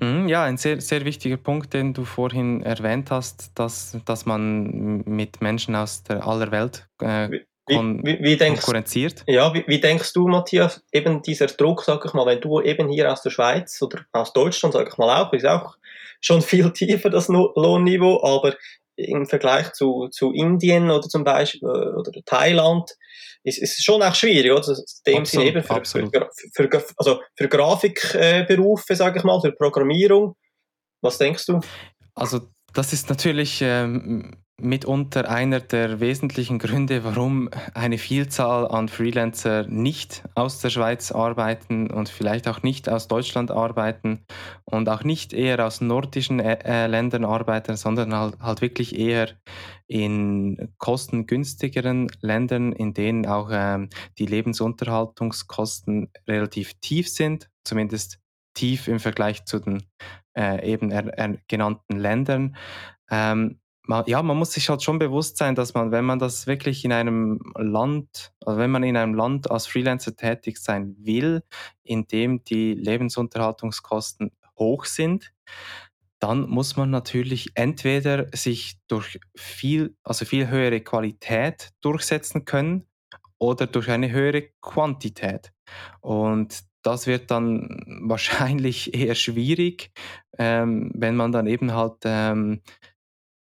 Mhm, 0.00 0.28
ja, 0.28 0.44
ein 0.44 0.56
sehr, 0.56 0.80
sehr 0.80 1.04
wichtiger 1.04 1.36
Punkt, 1.36 1.74
den 1.74 1.94
du 1.94 2.04
vorhin 2.04 2.62
erwähnt 2.62 3.10
hast, 3.10 3.52
dass, 3.58 3.98
dass 4.04 4.26
man 4.26 5.02
mit 5.06 5.40
Menschen 5.40 5.74
aus 5.74 6.02
der 6.04 6.26
aller 6.26 6.50
Welt 6.50 6.88
äh, 7.00 7.40
kon 7.64 8.00
wie, 8.04 8.18
wie, 8.20 8.36
denkst, 8.36 8.62
konkurrenziert. 8.62 9.24
Ja, 9.26 9.52
wie, 9.54 9.64
wie, 9.66 9.80
denkst 9.80 10.12
du, 10.12 10.28
Matthias, 10.28 10.82
eben 10.92 11.22
dieser 11.22 11.46
Druck, 11.46 11.82
sag 11.82 12.04
ich 12.04 12.12
mal, 12.12 12.26
wenn 12.26 12.40
du 12.40 12.60
eben 12.60 12.88
hier 12.88 13.12
aus 13.12 13.22
der 13.22 13.30
Schweiz 13.30 13.80
oder 13.82 14.00
aus 14.12 14.32
Deutschland, 14.32 14.72
sag 14.72 14.88
ich 14.88 14.98
mal 14.98 15.22
auch, 15.22 15.32
ist 15.32 15.46
auch 15.46 15.76
schon 16.20 16.42
viel 16.42 16.72
tiefer 16.72 17.10
das 17.10 17.28
Lohnniveau, 17.28 18.22
aber 18.22 18.54
im 18.98 19.26
Vergleich 19.26 19.72
zu, 19.72 20.08
zu 20.10 20.32
Indien 20.32 20.90
oder 20.90 21.08
zum 21.08 21.24
Beispiel 21.24 21.68
äh, 21.68 21.94
oder 21.96 22.10
Thailand 22.24 22.90
ist 23.44 23.62
es 23.62 23.82
schon 23.82 24.02
auch 24.02 24.14
schwierig, 24.14 24.50
oder? 24.50 24.58
Also 24.68 24.82
dem 25.06 25.24
Sinne 25.24 25.46
eben 25.46 25.62
für, 25.62 25.84
für, 25.84 26.10
für, 26.54 26.84
also 26.96 27.20
für 27.36 27.48
Grafikberufe, 27.48 28.92
äh, 28.92 28.96
sage 28.96 29.18
ich 29.18 29.24
mal, 29.24 29.40
für 29.40 29.52
Programmierung. 29.52 30.34
Was 31.00 31.18
denkst 31.18 31.46
du? 31.46 31.60
Also 32.14 32.40
das 32.74 32.92
ist 32.92 33.08
natürlich 33.08 33.60
ähm, 33.62 34.44
mitunter 34.60 35.30
einer 35.30 35.60
der 35.60 36.00
wesentlichen 36.00 36.58
Gründe, 36.58 37.04
warum 37.04 37.48
eine 37.74 37.96
Vielzahl 37.96 38.66
an 38.66 38.88
Freelancer 38.88 39.66
nicht 39.68 40.24
aus 40.34 40.60
der 40.60 40.70
Schweiz 40.70 41.12
arbeiten 41.12 41.90
und 41.90 42.08
vielleicht 42.08 42.48
auch 42.48 42.62
nicht 42.62 42.88
aus 42.88 43.06
Deutschland 43.06 43.50
arbeiten 43.50 44.24
und 44.64 44.88
auch 44.88 45.04
nicht 45.04 45.32
eher 45.32 45.64
aus 45.64 45.80
nordischen 45.80 46.40
äh, 46.40 46.58
äh 46.64 46.86
Ländern 46.88 47.24
arbeiten, 47.24 47.76
sondern 47.76 48.14
halt, 48.14 48.38
halt, 48.40 48.60
wirklich 48.60 48.98
eher 48.98 49.28
in 49.86 50.74
kostengünstigeren 50.78 52.08
Ländern, 52.20 52.72
in 52.72 52.94
denen 52.94 53.26
auch 53.26 53.50
ähm, 53.52 53.90
die 54.18 54.26
Lebensunterhaltungskosten 54.26 56.10
relativ 56.26 56.74
tief 56.80 57.08
sind, 57.08 57.48
zumindest 57.64 58.18
tief 58.54 58.88
im 58.88 58.98
Vergleich 58.98 59.44
zu 59.44 59.60
den 59.60 59.84
äh, 60.36 60.68
eben 60.68 60.90
er, 60.90 61.06
er 61.16 61.36
genannten 61.46 61.96
Ländern. 61.96 62.56
Ähm, 63.10 63.60
man, 63.88 64.04
ja, 64.06 64.22
man 64.22 64.36
muss 64.36 64.52
sich 64.52 64.68
halt 64.68 64.82
schon 64.82 64.98
bewusst 64.98 65.38
sein, 65.38 65.54
dass 65.54 65.72
man, 65.72 65.90
wenn 65.90 66.04
man 66.04 66.18
das 66.18 66.46
wirklich 66.46 66.84
in 66.84 66.92
einem 66.92 67.40
Land, 67.56 68.32
also 68.44 68.58
wenn 68.58 68.70
man 68.70 68.82
in 68.82 68.98
einem 68.98 69.14
Land 69.14 69.50
als 69.50 69.66
Freelancer 69.66 70.14
tätig 70.14 70.58
sein 70.58 70.94
will, 70.98 71.42
in 71.84 72.06
dem 72.06 72.44
die 72.44 72.74
Lebensunterhaltungskosten 72.74 74.30
hoch 74.58 74.84
sind, 74.84 75.32
dann 76.18 76.48
muss 76.50 76.76
man 76.76 76.90
natürlich 76.90 77.52
entweder 77.54 78.26
sich 78.36 78.78
durch 78.88 79.20
viel, 79.34 79.96
also 80.02 80.26
viel 80.26 80.48
höhere 80.48 80.80
Qualität 80.80 81.70
durchsetzen 81.80 82.44
können 82.44 82.86
oder 83.38 83.66
durch 83.66 83.88
eine 83.88 84.10
höhere 84.10 84.50
Quantität. 84.60 85.52
Und 86.00 86.60
das 86.82 87.06
wird 87.06 87.30
dann 87.30 87.84
wahrscheinlich 88.02 88.92
eher 88.92 89.14
schwierig, 89.14 89.92
ähm, 90.36 90.90
wenn 90.94 91.16
man 91.16 91.32
dann 91.32 91.46
eben 91.46 91.72
halt 91.72 92.02
ähm, 92.04 92.60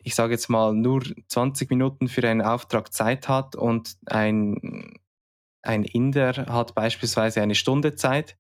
ich 0.03 0.15
sage 0.15 0.33
jetzt 0.33 0.49
mal, 0.49 0.73
nur 0.73 1.03
20 1.27 1.69
Minuten 1.69 2.07
für 2.07 2.27
einen 2.27 2.41
Auftrag 2.41 2.93
Zeit 2.93 3.27
hat 3.27 3.55
und 3.55 3.97
ein, 4.05 4.97
ein 5.61 5.83
Inder 5.83 6.45
hat 6.47 6.75
beispielsweise 6.75 7.41
eine 7.41 7.55
Stunde 7.55 7.95
Zeit 7.95 8.37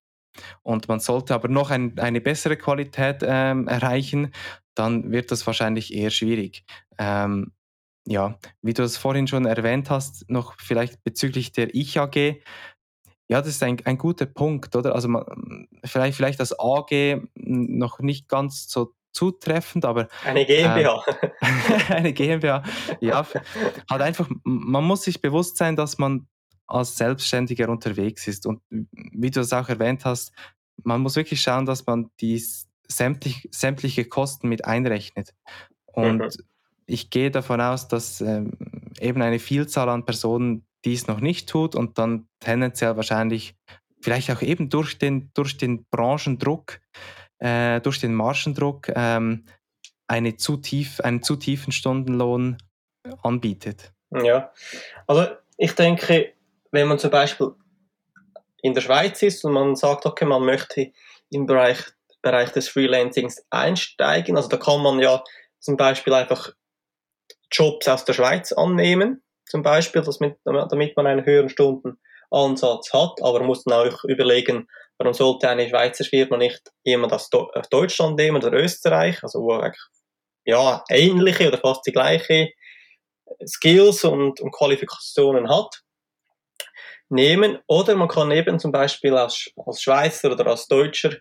und 0.61 0.87
man 0.87 0.99
sollte 0.99 1.33
aber 1.33 1.47
noch 1.47 1.69
ein, 1.69 1.97
eine 1.99 2.21
bessere 2.21 2.57
Qualität 2.57 3.19
ähm, 3.23 3.67
erreichen, 3.67 4.31
dann 4.75 5.11
wird 5.11 5.31
das 5.31 5.45
wahrscheinlich 5.45 5.93
eher 5.93 6.11
schwierig. 6.11 6.63
Ähm, 6.97 7.51
ja, 8.07 8.39
wie 8.61 8.73
du 8.73 8.83
es 8.83 8.97
vorhin 8.97 9.27
schon 9.27 9.45
erwähnt 9.45 9.89
hast, 9.89 10.29
noch 10.29 10.55
vielleicht 10.59 11.03
bezüglich 11.03 11.51
der 11.51 11.75
Ich-AG. 11.75 12.41
Ja, 13.29 13.39
das 13.41 13.49
ist 13.49 13.63
ein, 13.63 13.77
ein 13.85 13.97
guter 13.97 14.25
Punkt, 14.25 14.75
oder? 14.75 14.95
Also 14.95 15.07
man, 15.07 15.67
vielleicht, 15.83 16.15
vielleicht 16.17 16.39
das 16.39 16.57
AG 16.59 17.21
noch 17.35 17.99
nicht 17.99 18.27
ganz 18.27 18.67
so 18.69 18.93
zutreffend, 19.19 19.83
aber. 19.83 20.07
Eine 20.23 20.45
GmbH. 20.45 21.03
Äh, 21.05 21.29
eine 21.93 22.13
GmbH, 22.13 22.63
ja. 23.01 23.25
Halt 23.89 24.01
einfach, 24.01 24.29
man 24.43 24.83
muss 24.83 25.03
sich 25.03 25.21
bewusst 25.21 25.57
sein, 25.57 25.75
dass 25.75 25.97
man 25.97 26.27
als 26.67 26.95
Selbstständiger 26.97 27.69
unterwegs 27.69 28.27
ist. 28.27 28.45
Und 28.45 28.61
wie 28.69 29.31
du 29.31 29.41
es 29.41 29.51
auch 29.51 29.67
erwähnt 29.67 30.05
hast, 30.05 30.31
man 30.83 31.01
muss 31.01 31.15
wirklich 31.15 31.41
schauen, 31.41 31.65
dass 31.65 31.85
man 31.85 32.09
die 32.21 32.41
sämtlich, 32.87 33.47
sämtliche 33.51 34.05
Kosten 34.05 34.47
mit 34.47 34.65
einrechnet. 34.65 35.33
Und 35.85 36.19
mhm. 36.19 36.29
ich 36.85 37.09
gehe 37.09 37.31
davon 37.31 37.59
aus, 37.59 37.87
dass 37.87 38.21
ähm, 38.21 38.53
eben 39.01 39.21
eine 39.21 39.39
Vielzahl 39.39 39.89
an 39.89 40.05
Personen 40.05 40.65
dies 40.85 41.07
noch 41.07 41.19
nicht 41.19 41.49
tut 41.49 41.75
und 41.75 41.97
dann 41.97 42.29
tendenziell 42.39 42.95
wahrscheinlich 42.95 43.55
vielleicht 44.01 44.31
auch 44.31 44.41
eben 44.41 44.69
durch 44.69 44.97
den, 44.97 45.31
durch 45.33 45.57
den 45.57 45.85
Branchendruck, 45.91 46.79
äh, 47.39 47.81
durch 47.81 47.99
den 47.99 48.13
Margendruck 48.13 48.89
ähm, 48.95 49.45
eine 50.07 50.35
zu 50.37 50.57
tief, 50.57 50.99
einen 51.01 51.21
zu 51.21 51.35
tiefen 51.35 51.71
Stundenlohn 51.71 52.57
anbietet. 53.23 53.93
Ja, 54.11 54.51
also 55.07 55.27
ich 55.57 55.73
denke, 55.73 56.33
wenn 56.71 56.87
man 56.87 56.99
zum 56.99 57.11
Beispiel 57.11 57.51
in 58.61 58.73
der 58.73 58.81
Schweiz 58.81 59.21
ist 59.21 59.43
und 59.45 59.53
man 59.53 59.75
sagt, 59.75 60.05
okay, 60.05 60.25
man 60.25 60.43
möchte 60.43 60.91
im 61.29 61.45
Bereich, 61.45 61.79
Bereich 62.21 62.51
des 62.51 62.67
Freelancings 62.67 63.45
einsteigen, 63.49 64.35
also 64.35 64.49
da 64.49 64.57
kann 64.57 64.81
man 64.81 64.99
ja 64.99 65.23
zum 65.59 65.77
Beispiel 65.77 66.13
einfach 66.13 66.53
Jobs 67.51 67.87
aus 67.87 68.05
der 68.05 68.13
Schweiz 68.13 68.51
annehmen, 68.51 69.23
zum 69.45 69.63
Beispiel, 69.63 70.03
mit, 70.19 70.37
damit 70.43 70.95
man 70.95 71.07
einen 71.07 71.25
höheren 71.25 71.49
Stundenansatz 71.49 72.93
hat, 72.93 73.21
aber 73.21 73.39
man 73.39 73.47
muss 73.47 73.63
dann 73.63 73.87
auch 73.87 74.03
überlegen, 74.03 74.67
warum 74.99 75.13
sollte 75.13 75.49
eine 75.49 75.67
Schweizer 75.67 76.03
Firma 76.03 76.37
nicht 76.37 76.61
jemand 76.83 77.13
aus 77.13 77.29
Deutschland 77.69 78.17
nehmen 78.17 78.37
oder 78.43 78.53
Österreich, 78.53 79.23
also 79.23 79.39
wo 79.39 79.53
eigentlich 79.53 79.81
ja, 80.45 80.83
ähnliche 80.89 81.47
oder 81.47 81.57
fast 81.57 81.85
die 81.87 81.91
gleiche 81.91 82.49
Skills 83.45 84.03
und, 84.03 84.41
und 84.41 84.51
Qualifikationen 84.51 85.49
hat, 85.49 85.81
nehmen. 87.09 87.59
Oder 87.67 87.95
man 87.95 88.07
kann 88.07 88.31
eben 88.31 88.59
zum 88.59 88.71
Beispiel 88.71 89.15
als, 89.15 89.49
als 89.55 89.81
Schweizer 89.81 90.31
oder 90.31 90.47
als 90.47 90.67
Deutscher 90.67 91.15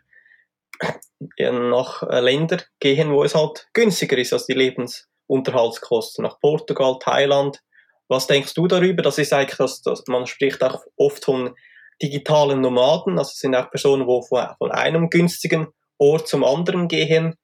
nach 1.39 2.03
Ländern 2.03 2.63
gehen, 2.81 3.13
wo 3.13 3.23
es 3.23 3.35
halt 3.35 3.69
günstiger 3.73 4.19
ist 4.19 4.33
als 4.33 4.47
die 4.47 4.55
Lebensunterhaltskosten. 4.55 6.25
Nach 6.25 6.41
Portugal, 6.41 6.99
Thailand. 7.01 7.63
Was 8.09 8.27
denkst 8.27 8.55
du 8.55 8.67
darüber? 8.67 9.03
Das 9.03 9.19
ist 9.19 9.33
eigentlich, 9.33 9.59
das, 9.59 9.83
das, 9.83 10.03
man 10.09 10.27
spricht 10.27 10.63
auch 10.63 10.83
oft 10.97 11.25
von 11.25 11.55
digitalen 12.03 12.61
Nomaden. 12.61 13.19
Also 13.19 13.33
sind 13.35 13.55
auch 13.55 13.71
Personen, 13.71 14.07
die 14.07 14.29
von, 14.29 14.49
von 14.59 14.71
einem 14.71 15.11
günstigen 15.11 15.69
Ort 15.99 16.29
zum 16.29 16.45
anderen 16.45 16.89
gehen. 16.89 17.35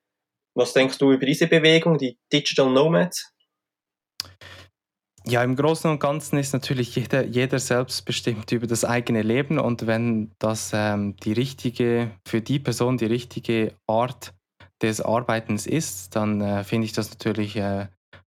Was 0.56 0.73
denkst 0.73 0.99
du 0.99 1.12
über 1.12 1.26
diese 1.26 1.49
Bewegung, 1.49 1.99
die 1.99 2.16
Digital 2.32 2.70
Nomads? 2.70 3.32
Ja, 5.26 5.42
im 5.42 5.56
Großen 5.56 5.90
und 5.90 6.00
Ganzen 6.00 6.38
ist 6.38 6.52
natürlich 6.52 6.94
jeder, 6.94 7.25
jeder 7.25 7.58
selbstbestimmt 7.58 8.52
über 8.52 8.66
das 8.66 8.84
eigene 8.84 9.23
Leben 9.23 9.58
und 9.58 9.87
wenn 9.87 10.32
das 10.38 10.73
ähm, 10.75 11.16
die 11.16 11.32
richtige, 11.32 12.11
für 12.28 12.42
die 12.42 12.58
Person 12.58 12.99
die 12.99 13.06
richtige 13.06 13.75
Art 13.87 14.34
des 14.82 15.00
Arbeitens 15.00 15.66
ist, 15.66 16.14
dann 16.14 16.42
äh, 16.42 16.62
finde 16.62 16.84
ich 16.84 16.92
das 16.92 17.11
natürlich 17.11 17.56
äh, 17.56 17.87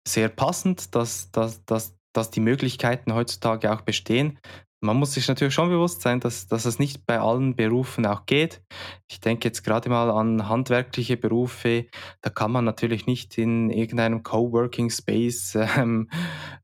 sehr 0.07 0.29
passend, 0.29 0.93
dass, 0.93 1.31
dass, 1.31 1.65
dass, 1.65 1.95
dass 2.13 2.29
die 2.29 2.39
Möglichkeiten 2.39 3.15
heutzutage 3.15 3.73
auch 3.73 3.81
bestehen 3.81 4.37
man 4.85 4.97
muss 4.97 5.13
sich 5.13 5.27
natürlich 5.27 5.53
schon 5.53 5.69
bewusst 5.69 6.01
sein, 6.01 6.19
dass, 6.19 6.47
dass 6.47 6.65
es 6.65 6.79
nicht 6.79 7.05
bei 7.05 7.19
allen 7.19 7.55
Berufen 7.55 8.05
auch 8.05 8.25
geht. 8.25 8.61
Ich 9.09 9.19
denke 9.19 9.47
jetzt 9.47 9.63
gerade 9.63 9.89
mal 9.89 10.09
an 10.09 10.47
handwerkliche 10.47 11.17
Berufe. 11.17 11.87
Da 12.21 12.29
kann 12.29 12.51
man 12.51 12.65
natürlich 12.65 13.07
nicht 13.07 13.37
in 13.37 13.69
irgendeinem 13.69 14.23
Coworking 14.23 14.89
Space 14.89 15.55
ähm, 15.55 16.09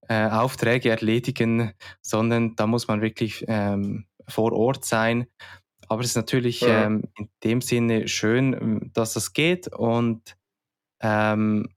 äh, 0.07 0.27
Aufträge 0.27 0.89
erledigen, 0.89 1.73
sondern 2.01 2.55
da 2.55 2.67
muss 2.67 2.87
man 2.87 3.01
wirklich 3.01 3.45
ähm, 3.47 4.05
vor 4.27 4.53
Ort 4.53 4.85
sein. 4.85 5.27
Aber 5.87 6.01
es 6.01 6.09
ist 6.09 6.15
natürlich 6.15 6.61
ja. 6.61 6.85
ähm, 6.85 7.03
in 7.17 7.29
dem 7.43 7.61
Sinne 7.61 8.07
schön, 8.07 8.91
dass 8.93 9.13
das 9.13 9.33
geht 9.33 9.67
und 9.67 10.37
ähm, 11.01 11.67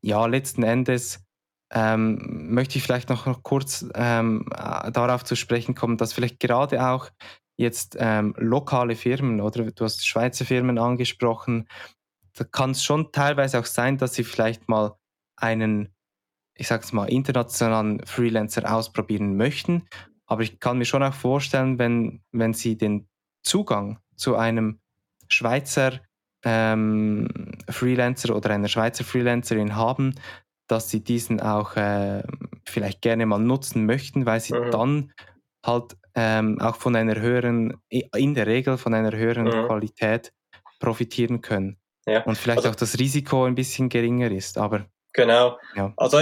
ja, 0.00 0.26
letzten 0.26 0.62
Endes 0.62 1.25
ähm, 1.70 2.52
möchte 2.52 2.78
ich 2.78 2.84
vielleicht 2.84 3.08
noch 3.08 3.42
kurz 3.42 3.86
ähm, 3.94 4.46
äh, 4.52 4.90
darauf 4.92 5.24
zu 5.24 5.34
sprechen 5.34 5.74
kommen, 5.74 5.96
dass 5.96 6.12
vielleicht 6.12 6.40
gerade 6.40 6.86
auch 6.86 7.10
jetzt 7.56 7.96
ähm, 7.98 8.34
lokale 8.38 8.94
Firmen 8.94 9.40
oder 9.40 9.70
du 9.70 9.84
hast 9.84 10.06
Schweizer 10.06 10.44
Firmen 10.44 10.78
angesprochen, 10.78 11.66
da 12.34 12.44
kann 12.44 12.72
es 12.72 12.84
schon 12.84 13.12
teilweise 13.12 13.58
auch 13.58 13.64
sein, 13.64 13.96
dass 13.98 14.14
sie 14.14 14.24
vielleicht 14.24 14.68
mal 14.68 14.94
einen, 15.36 15.94
ich 16.54 16.68
sag's 16.68 16.92
mal, 16.92 17.06
internationalen 17.06 18.04
Freelancer 18.04 18.72
ausprobieren 18.72 19.36
möchten. 19.36 19.84
Aber 20.26 20.42
ich 20.42 20.60
kann 20.60 20.78
mir 20.78 20.84
schon 20.84 21.02
auch 21.02 21.14
vorstellen, 21.14 21.78
wenn, 21.78 22.22
wenn 22.32 22.52
sie 22.52 22.76
den 22.76 23.08
Zugang 23.42 23.98
zu 24.16 24.36
einem 24.36 24.80
Schweizer 25.28 26.00
ähm, 26.44 27.28
Freelancer 27.68 28.36
oder 28.36 28.50
einer 28.50 28.68
Schweizer 28.68 29.04
Freelancerin 29.04 29.74
haben, 29.74 30.14
dass 30.66 30.90
sie 30.90 31.02
diesen 31.02 31.40
auch 31.40 31.76
äh, 31.76 32.22
vielleicht 32.66 33.02
gerne 33.02 33.26
mal 33.26 33.38
nutzen 33.38 33.86
möchten, 33.86 34.26
weil 34.26 34.40
sie 34.40 34.54
mhm. 34.54 34.70
dann 34.70 35.12
halt 35.64 35.96
ähm, 36.14 36.60
auch 36.60 36.76
von 36.76 36.96
einer 36.96 37.20
höheren, 37.20 37.80
in 37.88 38.34
der 38.34 38.46
Regel 38.46 38.78
von 38.78 38.94
einer 38.94 39.16
höheren 39.16 39.44
mhm. 39.44 39.66
Qualität 39.66 40.32
profitieren 40.78 41.40
können. 41.40 41.78
Ja. 42.06 42.22
Und 42.22 42.38
vielleicht 42.38 42.58
also, 42.58 42.70
auch 42.70 42.76
das 42.76 42.98
Risiko 42.98 43.44
ein 43.44 43.54
bisschen 43.54 43.88
geringer 43.88 44.30
ist. 44.30 44.58
Aber 44.58 44.86
genau. 45.12 45.58
Ja. 45.74 45.92
Also 45.96 46.20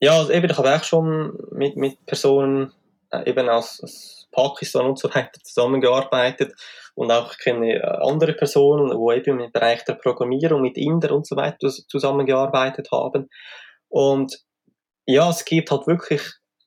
ja, 0.00 0.18
also 0.18 0.30
eben, 0.32 0.50
ich 0.50 0.58
habe 0.58 0.74
auch 0.74 0.84
schon 0.84 1.38
mit, 1.52 1.76
mit 1.76 2.04
Personen 2.04 2.72
äh, 3.10 3.28
eben 3.28 3.48
aus, 3.48 3.80
aus 3.82 4.28
Pakistan 4.30 4.86
und 4.86 4.98
so 4.98 5.08
weiter 5.14 5.40
zusammengearbeitet 5.42 6.52
und 6.94 7.10
auch 7.10 7.36
kenne 7.38 7.76
äh, 7.76 7.80
andere 7.82 8.34
Personen, 8.34 8.96
wo 8.96 9.12
eben 9.12 9.40
im 9.40 9.52
Bereich 9.52 9.84
der 9.84 9.94
Programmierung 9.94 10.60
mit 10.60 10.76
Inder 10.76 11.12
und 11.12 11.26
so 11.26 11.36
weiter 11.36 11.70
zusammengearbeitet 11.70 12.88
haben. 12.92 13.30
Und 13.88 14.38
ja, 15.06 15.30
es 15.30 15.44
gibt 15.44 15.70
halt 15.70 15.86
wirklich 15.86 16.22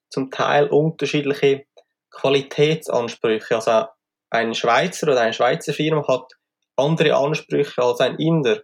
zum 0.09 0.31
Teil 0.31 0.67
unterschiedliche 0.67 1.65
Qualitätsansprüche. 2.11 3.55
Also 3.55 3.85
ein 4.29 4.53
Schweizer 4.53 5.07
oder 5.07 5.21
eine 5.21 5.33
Schweizer 5.33 5.73
Firma 5.73 6.07
hat 6.07 6.31
andere 6.75 7.15
Ansprüche 7.15 7.81
als 7.81 7.99
ein 7.99 8.17
Inder. 8.17 8.61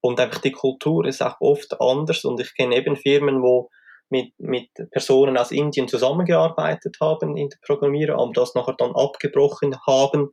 Und 0.00 0.20
einfach 0.20 0.40
die 0.40 0.52
Kultur 0.52 1.04
ist 1.06 1.22
auch 1.22 1.36
oft 1.40 1.80
anders. 1.80 2.24
Und 2.24 2.40
ich 2.40 2.54
kenne 2.54 2.76
eben 2.76 2.96
Firmen, 2.96 3.42
wo 3.42 3.70
mit, 4.08 4.32
mit 4.38 4.70
Personen 4.90 5.36
aus 5.36 5.50
Indien 5.50 5.88
zusammengearbeitet 5.88 6.96
haben 7.00 7.36
in 7.36 7.48
der 7.48 7.58
Programmierung, 7.62 8.20
aber 8.20 8.32
das 8.32 8.54
nachher 8.54 8.74
dann 8.78 8.94
abgebrochen 8.94 9.76
haben, 9.86 10.30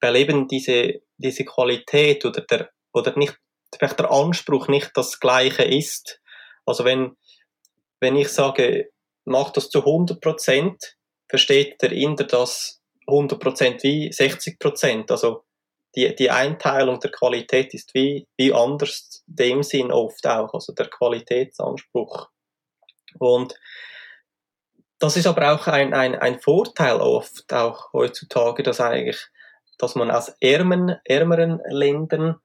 weil 0.00 0.16
eben 0.16 0.48
diese, 0.48 1.00
diese 1.16 1.44
Qualität 1.44 2.24
oder 2.24 2.40
der, 2.42 2.70
oder 2.94 3.16
nicht, 3.18 3.36
vielleicht 3.74 3.98
der 3.98 4.10
Anspruch 4.10 4.68
nicht 4.68 4.92
das 4.94 5.20
gleiche 5.20 5.64
ist. 5.64 6.20
Also 6.68 6.84
wenn, 6.84 7.16
wenn 8.00 8.16
ich 8.16 8.28
sage, 8.28 8.90
mach 9.24 9.50
das 9.50 9.70
zu 9.70 9.80
100% 9.80 10.76
versteht 11.28 11.82
der 11.82 11.92
Inder 11.92 12.24
das 12.24 12.80
100% 13.06 13.82
wie 13.82 14.12
60 14.12 14.58
Also 15.10 15.44
die, 15.94 16.14
die 16.14 16.30
Einteilung 16.30 17.00
der 17.00 17.10
Qualität 17.10 17.74
ist 17.74 17.94
wie, 17.94 18.26
wie 18.36 18.52
anders 18.52 19.22
dem 19.26 19.62
Sinn 19.62 19.90
oft 19.90 20.26
auch, 20.26 20.52
also 20.52 20.72
der 20.72 20.88
Qualitätsanspruch. 20.88 22.28
Und 23.18 23.58
das 24.98 25.16
ist 25.16 25.26
aber 25.26 25.54
auch 25.54 25.66
ein, 25.66 25.94
ein, 25.94 26.14
ein 26.16 26.40
Vorteil 26.40 27.00
oft, 27.00 27.52
auch 27.52 27.92
heutzutage, 27.92 28.62
dass 28.62 28.80
eigentlich, 28.80 29.18
dass 29.78 29.94
man 29.94 30.10
aus 30.10 30.28
ärmeren, 30.40 30.96
ärmeren 31.04 31.60
Ländern 31.68 32.36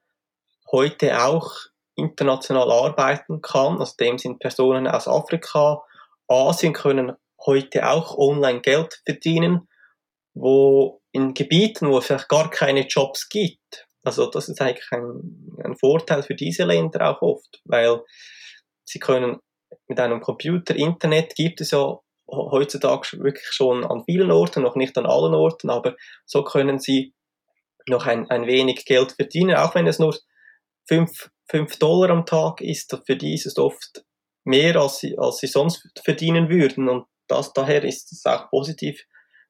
heute 0.71 1.21
auch 1.21 1.51
international 1.95 2.71
arbeiten 2.71 3.41
kann. 3.41 3.79
Also 3.79 3.93
dem 3.99 4.17
sind 4.17 4.39
Personen 4.39 4.87
aus 4.87 5.07
Afrika, 5.07 5.83
Asien 6.27 6.73
können 6.73 7.13
heute 7.45 7.87
auch 7.89 8.17
online 8.17 8.61
Geld 8.61 9.01
verdienen, 9.05 9.67
wo 10.33 11.01
in 11.11 11.33
Gebieten, 11.33 11.89
wo 11.89 11.99
es 11.99 12.07
vielleicht 12.07 12.29
gar 12.29 12.49
keine 12.49 12.87
Jobs 12.87 13.29
gibt. 13.29 13.87
Also 14.03 14.25
das 14.29 14.49
ist 14.49 14.61
eigentlich 14.61 14.91
ein, 14.91 15.57
ein 15.63 15.75
Vorteil 15.75 16.23
für 16.23 16.35
diese 16.35 16.63
Länder 16.63 17.09
auch 17.09 17.21
oft, 17.21 17.61
weil 17.65 18.01
sie 18.83 18.99
können 18.99 19.39
mit 19.87 19.99
einem 19.99 20.21
Computer, 20.21 20.75
Internet 20.75 21.35
gibt 21.35 21.61
es 21.61 21.71
ja 21.71 21.99
heutzutage 22.27 23.19
wirklich 23.19 23.47
schon 23.51 23.83
an 23.83 24.03
vielen 24.05 24.31
Orten, 24.31 24.63
noch 24.63 24.75
nicht 24.75 24.97
an 24.97 25.05
allen 25.05 25.33
Orten, 25.33 25.69
aber 25.69 25.95
so 26.25 26.43
können 26.43 26.79
sie 26.79 27.13
noch 27.87 28.05
ein, 28.05 28.29
ein 28.29 28.47
wenig 28.47 28.85
Geld 28.85 29.13
verdienen, 29.13 29.55
auch 29.55 29.75
wenn 29.75 29.87
es 29.87 29.99
nur 29.99 30.15
fünf 30.87 31.29
5 31.53 31.77
Dollar 31.77 32.09
am 32.09 32.25
Tag 32.25 32.61
ist, 32.61 32.97
für 33.05 33.15
die 33.15 33.35
ist 33.35 33.45
es 33.45 33.57
oft 33.57 34.03
mehr, 34.43 34.75
als 34.75 34.99
sie, 34.99 35.15
als 35.19 35.37
sie 35.37 35.47
sonst 35.47 35.87
verdienen 36.03 36.49
würden. 36.49 36.89
Und 36.89 37.05
das, 37.27 37.53
daher 37.53 37.83
ist 37.83 38.11
es 38.11 38.25
auch 38.25 38.49
positiv 38.49 39.05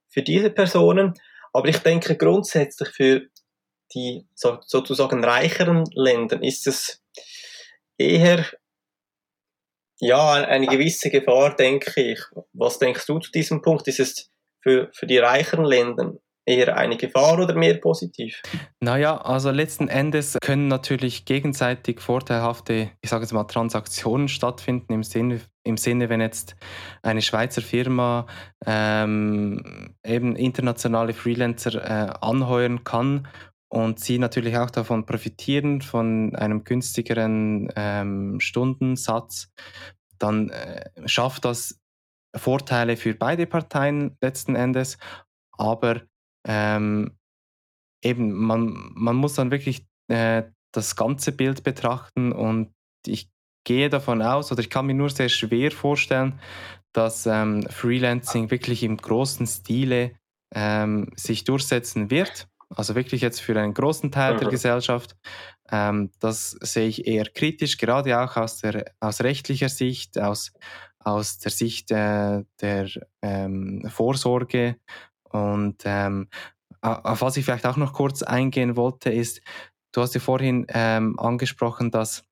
für 0.09 0.21
diese 0.21 0.49
Personen. 0.49 1.13
Aber 1.53 1.69
ich 1.69 1.77
denke 1.77 2.17
grundsätzlich 2.17 2.89
für 2.89 3.21
die 3.93 4.27
so, 4.35 4.57
sozusagen 4.65 5.23
reicheren 5.23 5.85
Länder 5.93 6.41
ist 6.43 6.67
es 6.67 7.01
eher 7.97 8.45
ja, 9.99 10.33
eine 10.33 10.67
gewisse 10.67 11.09
Gefahr, 11.09 11.55
denke 11.55 12.01
ich. 12.01 12.19
Was 12.51 12.79
denkst 12.79 13.05
du 13.05 13.19
zu 13.19 13.31
diesem 13.31 13.61
Punkt? 13.61 13.87
Ist 13.87 14.01
es 14.01 14.29
für, 14.59 14.89
für 14.93 15.07
die 15.07 15.19
reicheren 15.19 15.63
Länder 15.63 16.17
eher 16.45 16.75
eine 16.77 16.97
Gefahr 16.97 17.39
oder 17.39 17.55
mehr 17.55 17.75
positiv? 17.75 18.41
Naja, 18.79 19.17
also 19.17 19.51
letzten 19.51 19.87
Endes 19.87 20.37
können 20.41 20.67
natürlich 20.67 21.25
gegenseitig 21.25 22.01
vorteilhafte, 22.01 22.91
ich 23.01 23.09
sage 23.09 23.23
jetzt 23.23 23.33
mal, 23.33 23.45
Transaktionen 23.45 24.27
stattfinden 24.27 24.93
im 24.93 25.03
Sinne, 25.03 25.41
im 25.63 25.77
Sinne 25.77 26.09
wenn 26.09 26.21
jetzt 26.21 26.55
eine 27.01 27.21
Schweizer 27.21 27.61
Firma 27.61 28.27
ähm, 28.65 29.95
eben 30.05 30.35
internationale 30.35 31.13
Freelancer 31.13 31.75
äh, 31.75 32.13
anheuern 32.21 32.83
kann 32.83 33.27
und 33.69 33.99
sie 33.99 34.19
natürlich 34.19 34.57
auch 34.57 34.69
davon 34.69 35.05
profitieren, 35.05 35.81
von 35.81 36.35
einem 36.35 36.63
günstigeren 36.63 37.71
ähm, 37.75 38.39
Stundensatz, 38.39 39.51
dann 40.19 40.49
äh, 40.49 40.89
schafft 41.05 41.45
das 41.45 41.79
Vorteile 42.35 42.97
für 42.97 43.13
beide 43.13 43.45
Parteien 43.45 44.17
letzten 44.21 44.55
Endes, 44.55 44.97
aber 45.51 46.01
ähm, 46.47 47.17
eben, 48.03 48.33
man, 48.33 48.91
man 48.93 49.15
muss 49.15 49.35
dann 49.35 49.51
wirklich 49.51 49.85
äh, 50.07 50.43
das 50.73 50.95
ganze 50.95 51.31
Bild 51.31 51.63
betrachten 51.63 52.31
und 52.31 52.73
ich 53.05 53.29
gehe 53.65 53.89
davon 53.89 54.21
aus, 54.21 54.51
oder 54.51 54.61
ich 54.61 54.69
kann 54.69 54.85
mir 54.85 54.93
nur 54.93 55.09
sehr 55.09 55.29
schwer 55.29 55.71
vorstellen, 55.71 56.39
dass 56.93 57.25
ähm, 57.25 57.63
Freelancing 57.69 58.51
wirklich 58.51 58.83
im 58.83 58.97
großen 58.97 59.47
Stile 59.47 60.11
ähm, 60.53 61.11
sich 61.15 61.43
durchsetzen 61.43 62.11
wird. 62.11 62.47
Also 62.69 62.95
wirklich 62.95 63.21
jetzt 63.21 63.39
für 63.39 63.59
einen 63.59 63.73
großen 63.73 64.11
Teil 64.11 64.35
mhm. 64.35 64.39
der 64.39 64.49
Gesellschaft. 64.49 65.15
Ähm, 65.71 66.11
das 66.19 66.51
sehe 66.61 66.87
ich 66.87 67.07
eher 67.07 67.25
kritisch, 67.25 67.77
gerade 67.77 68.19
auch 68.19 68.35
aus, 68.35 68.57
der, 68.57 68.91
aus 68.99 69.21
rechtlicher 69.21 69.69
Sicht, 69.69 70.19
aus, 70.19 70.51
aus 70.99 71.37
der 71.39 71.51
Sicht 71.51 71.91
äh, 71.91 72.43
der 72.61 72.89
ähm, 73.21 73.87
Vorsorge 73.89 74.77
und 75.33 75.81
ähm, 75.85 76.29
auf 76.81 77.21
was 77.21 77.37
ich 77.37 77.45
vielleicht 77.45 77.65
auch 77.65 77.77
noch 77.77 77.93
kurz 77.93 78.23
eingehen 78.23 78.75
wollte, 78.75 79.11
ist, 79.11 79.41
du 79.93 80.01
hast 80.01 80.13
ja 80.13 80.19
vorhin 80.19 80.65
ähm, 80.69 81.17
angesprochen, 81.17 81.91
dass, 81.91 82.23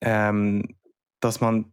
ähm, 0.00 0.76
dass 1.20 1.40
man 1.40 1.72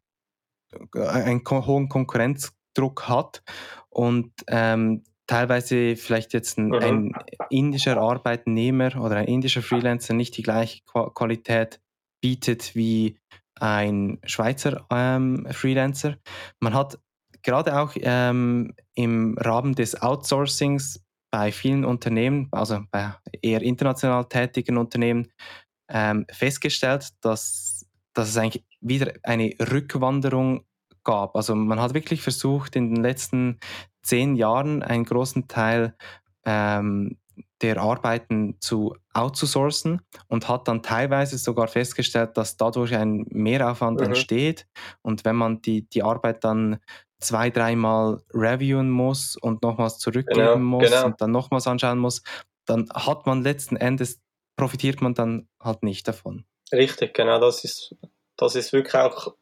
einen 0.94 1.42
hohen 1.50 1.90
Konkurrenzdruck 1.90 3.08
hat 3.08 3.42
und 3.90 4.32
ähm, 4.48 5.04
teilweise 5.28 5.96
vielleicht 5.96 6.34
jetzt 6.34 6.58
ein, 6.58 6.68
mhm. 6.68 6.74
ein, 6.76 7.14
indischer 7.50 7.98
Arbeitnehmer 7.98 9.02
oder 9.02 9.18
ein 9.18 9.28
indischer 9.28 9.62
Freelancer 9.62 10.14
nicht 10.14 10.38
die 10.38 10.44
gleiche 10.44 10.82
Qualität 10.86 11.82
bietet 12.22 12.76
wie 12.76 13.18
ein 13.56 14.20
Schweizer 14.26 14.86
ähm, 14.92 15.48
Freelancer. 15.52 16.18
Man 16.60 16.74
hat 16.74 17.00
gerade 17.44 17.80
auch 17.80 17.94
ähm, 17.96 18.74
im 18.96 19.38
Rahmen 19.38 19.76
des 19.76 20.02
Outsourcings 20.02 21.04
bei 21.32 21.52
vielen 21.52 21.86
Unternehmen, 21.86 22.50
also 22.52 22.82
bei 22.92 23.14
eher 23.42 23.62
international 23.62 24.26
tätigen 24.26 24.78
Unternehmen, 24.78 25.32
ähm, 25.90 26.26
festgestellt, 26.32 27.10
dass, 27.22 27.86
dass 28.14 28.30
es 28.30 28.38
eigentlich 28.38 28.66
wieder 28.82 29.14
eine 29.24 29.54
Rückwanderung 29.60 30.66
gab. 31.04 31.36
Also 31.36 31.56
man 31.56 31.80
hat 31.80 31.94
wirklich 31.94 32.22
versucht, 32.22 32.76
in 32.76 32.94
den 32.94 33.04
letzten 33.04 33.60
zehn 34.04 34.36
Jahren 34.36 34.84
einen 34.84 35.06
großen 35.06 35.48
Teil 35.48 35.96
ähm, 36.46 37.18
der 37.62 37.78
Arbeiten 37.80 38.58
zu 38.60 38.96
outzusourcen 39.14 40.02
und 40.28 40.50
hat 40.50 40.68
dann 40.68 40.82
teilweise 40.82 41.38
sogar 41.38 41.68
festgestellt, 41.68 42.36
dass 42.36 42.58
dadurch 42.58 42.96
ein 42.96 43.26
Mehraufwand 43.30 44.00
mhm. 44.00 44.08
entsteht. 44.08 44.68
Und 45.02 45.26
wenn 45.26 45.36
man 45.36 45.62
die, 45.62 45.88
die 45.88 46.04
Arbeit 46.04 46.44
dann 46.44 46.80
zwei, 47.22 47.50
dreimal 47.50 48.22
reviewen 48.34 48.90
muss 48.90 49.38
und 49.38 49.62
nochmals 49.62 50.00
zurückgeben 50.00 50.40
genau, 50.40 50.58
muss 50.58 50.90
genau. 50.90 51.06
und 51.06 51.22
dann 51.22 51.32
nochmals 51.32 51.68
anschauen 51.68 52.00
muss, 52.00 52.24
dann 52.66 52.90
hat 52.94 53.26
man 53.26 53.44
letzten 53.44 53.76
Endes, 53.76 54.22
profitiert 54.56 55.02
man 55.02 55.14
dann 55.14 55.48
halt 55.60 55.84
nicht 55.84 56.08
davon. 56.08 56.46
Richtig, 56.72 57.14
genau, 57.14 57.40
das 57.40 57.64
ist, 57.64 57.96
das 58.38 58.56
ist 58.56 58.74
wirklich 58.74 58.96
auch 58.96 59.36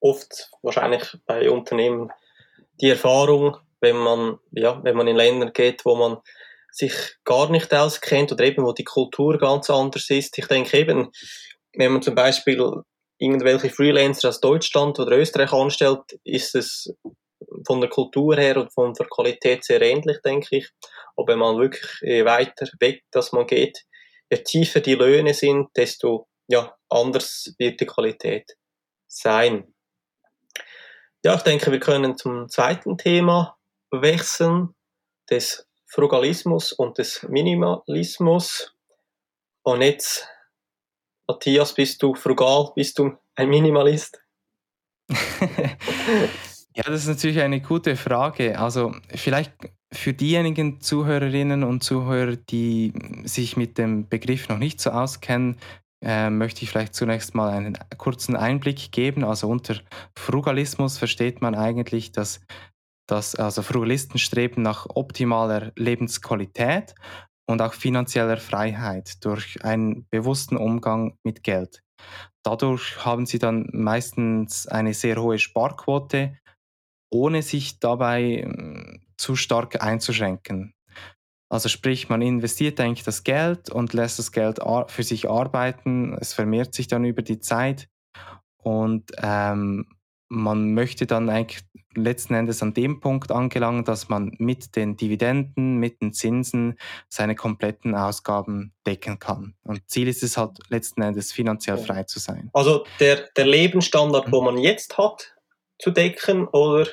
oft 0.00 0.50
wahrscheinlich 0.62 1.16
bei 1.26 1.50
Unternehmen 1.50 2.10
die 2.80 2.90
Erfahrung, 2.90 3.56
wenn 3.80 3.96
man, 3.96 4.38
ja, 4.50 4.82
wenn 4.82 4.96
man 4.96 5.06
in 5.06 5.16
Länder 5.16 5.50
geht, 5.50 5.84
wo 5.84 5.96
man 5.96 6.18
sich 6.70 6.92
gar 7.24 7.50
nicht 7.50 7.72
auskennt 7.72 8.32
oder 8.32 8.44
eben 8.44 8.64
wo 8.64 8.72
die 8.72 8.84
Kultur 8.84 9.38
ganz 9.38 9.70
anders 9.70 10.10
ist. 10.10 10.36
Ich 10.36 10.46
denke 10.46 10.76
eben, 10.76 11.10
wenn 11.74 11.92
man 11.92 12.02
zum 12.02 12.14
Beispiel 12.14 12.82
irgendwelche 13.18 13.70
Freelancer 13.70 14.28
aus 14.28 14.40
Deutschland 14.40 14.98
oder 14.98 15.16
Österreich 15.16 15.52
anstellt, 15.52 16.18
ist 16.24 16.54
es 16.54 16.92
von 17.66 17.80
der 17.80 17.90
Kultur 17.90 18.36
her 18.36 18.56
und 18.56 18.72
von 18.72 18.92
der 18.94 19.06
Qualität 19.06 19.64
sehr 19.64 19.82
ähnlich, 19.82 20.18
denke 20.24 20.56
ich. 20.58 20.68
Aber 21.16 21.32
wenn 21.32 21.38
man 21.38 21.58
wirklich 21.58 22.02
äh, 22.02 22.24
weiter 22.24 22.66
weg, 22.80 23.02
dass 23.10 23.32
man 23.32 23.46
geht, 23.46 23.84
je 24.30 24.38
tiefer 24.38 24.80
die 24.80 24.94
Löhne 24.94 25.34
sind, 25.34 25.68
desto 25.76 26.28
ja, 26.46 26.76
anders 26.88 27.54
wird 27.58 27.80
die 27.80 27.86
Qualität 27.86 28.56
sein. 29.06 29.74
Ja, 31.24 31.34
ich 31.36 31.42
denke, 31.42 31.72
wir 31.72 31.80
können 31.80 32.18
zum 32.18 32.48
zweiten 32.48 32.98
Thema 32.98 33.56
wechseln, 33.90 34.74
des 35.30 35.66
Frugalismus 35.86 36.72
und 36.72 36.98
des 36.98 37.22
Minimalismus. 37.22 38.74
Und 39.62 39.80
jetzt, 39.80 40.28
Matthias, 41.26 41.72
bist 41.72 42.02
du 42.02 42.14
frugal? 42.14 42.72
Bist 42.74 42.98
du 42.98 43.16
ein 43.36 43.48
Minimalist? 43.48 44.20
Ja, 46.76 46.82
das 46.84 47.02
ist 47.02 47.08
natürlich 47.08 47.40
eine 47.40 47.60
gute 47.60 47.96
Frage. 47.96 48.58
Also 48.58 48.94
vielleicht 49.14 49.52
für 49.92 50.12
diejenigen 50.12 50.80
Zuhörerinnen 50.80 51.62
und 51.62 51.84
Zuhörer, 51.84 52.36
die 52.36 52.92
sich 53.24 53.56
mit 53.56 53.78
dem 53.78 54.08
Begriff 54.08 54.48
noch 54.48 54.58
nicht 54.58 54.80
so 54.80 54.90
auskennen, 54.90 55.56
äh, 56.04 56.30
möchte 56.30 56.64
ich 56.64 56.70
vielleicht 56.70 56.94
zunächst 56.94 57.34
mal 57.34 57.50
einen 57.50 57.78
kurzen 57.96 58.34
Einblick 58.34 58.90
geben. 58.90 59.24
Also 59.24 59.48
unter 59.48 59.76
Frugalismus 60.18 60.98
versteht 60.98 61.40
man 61.40 61.54
eigentlich, 61.54 62.10
dass, 62.10 62.40
dass 63.08 63.36
also 63.36 63.62
Frugalisten 63.62 64.18
streben 64.18 64.62
nach 64.62 64.86
optimaler 64.88 65.70
Lebensqualität 65.76 66.94
und 67.48 67.62
auch 67.62 67.74
finanzieller 67.74 68.38
Freiheit 68.38 69.24
durch 69.24 69.64
einen 69.64 70.06
bewussten 70.10 70.56
Umgang 70.56 71.16
mit 71.22 71.44
Geld. 71.44 71.82
Dadurch 72.44 73.04
haben 73.04 73.26
sie 73.26 73.38
dann 73.38 73.68
meistens 73.72 74.66
eine 74.66 74.94
sehr 74.94 75.20
hohe 75.22 75.38
Sparquote 75.38 76.36
ohne 77.14 77.42
sich 77.42 77.78
dabei 77.78 78.44
ähm, 78.44 79.00
zu 79.16 79.36
stark 79.36 79.80
einzuschränken. 79.80 80.74
Also 81.48 81.68
sprich, 81.68 82.08
man 82.08 82.20
investiert 82.20 82.80
eigentlich 82.80 83.04
das 83.04 83.22
Geld 83.22 83.70
und 83.70 83.92
lässt 83.92 84.18
das 84.18 84.32
Geld 84.32 84.58
für 84.88 85.02
sich 85.04 85.30
arbeiten. 85.30 86.16
Es 86.20 86.34
vermehrt 86.34 86.74
sich 86.74 86.88
dann 86.88 87.04
über 87.04 87.22
die 87.22 87.38
Zeit 87.38 87.88
und 88.56 89.12
ähm, 89.22 89.86
man 90.28 90.74
möchte 90.74 91.06
dann 91.06 91.30
eigentlich 91.30 91.62
letzten 91.94 92.34
Endes 92.34 92.60
an 92.60 92.74
dem 92.74 92.98
Punkt 92.98 93.30
angelangen, 93.30 93.84
dass 93.84 94.08
man 94.08 94.34
mit 94.38 94.74
den 94.74 94.96
Dividenden, 94.96 95.76
mit 95.76 96.02
den 96.02 96.12
Zinsen 96.12 96.76
seine 97.08 97.36
kompletten 97.36 97.94
Ausgaben 97.94 98.72
decken 98.84 99.20
kann. 99.20 99.54
Und 99.62 99.88
Ziel 99.88 100.08
ist 100.08 100.24
es 100.24 100.36
halt 100.36 100.58
letzten 100.70 101.02
Endes 101.02 101.30
finanziell 101.30 101.78
frei 101.78 102.02
zu 102.02 102.18
sein. 102.18 102.50
Also 102.52 102.84
der, 102.98 103.28
der 103.36 103.46
Lebensstandard, 103.46 104.32
wo 104.32 104.40
man 104.40 104.58
jetzt 104.58 104.98
hat, 104.98 105.36
zu 105.78 105.92
decken 105.92 106.48
oder 106.48 106.88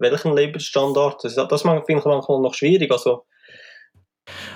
welchen 0.00 0.34
Lebensstandard? 0.34 1.24
Das, 1.24 1.34
das 1.34 1.62
finde 1.62 1.82
ich 1.88 2.04
manchmal 2.04 2.40
noch 2.40 2.54
schwierig. 2.54 2.90
Also, 2.90 3.24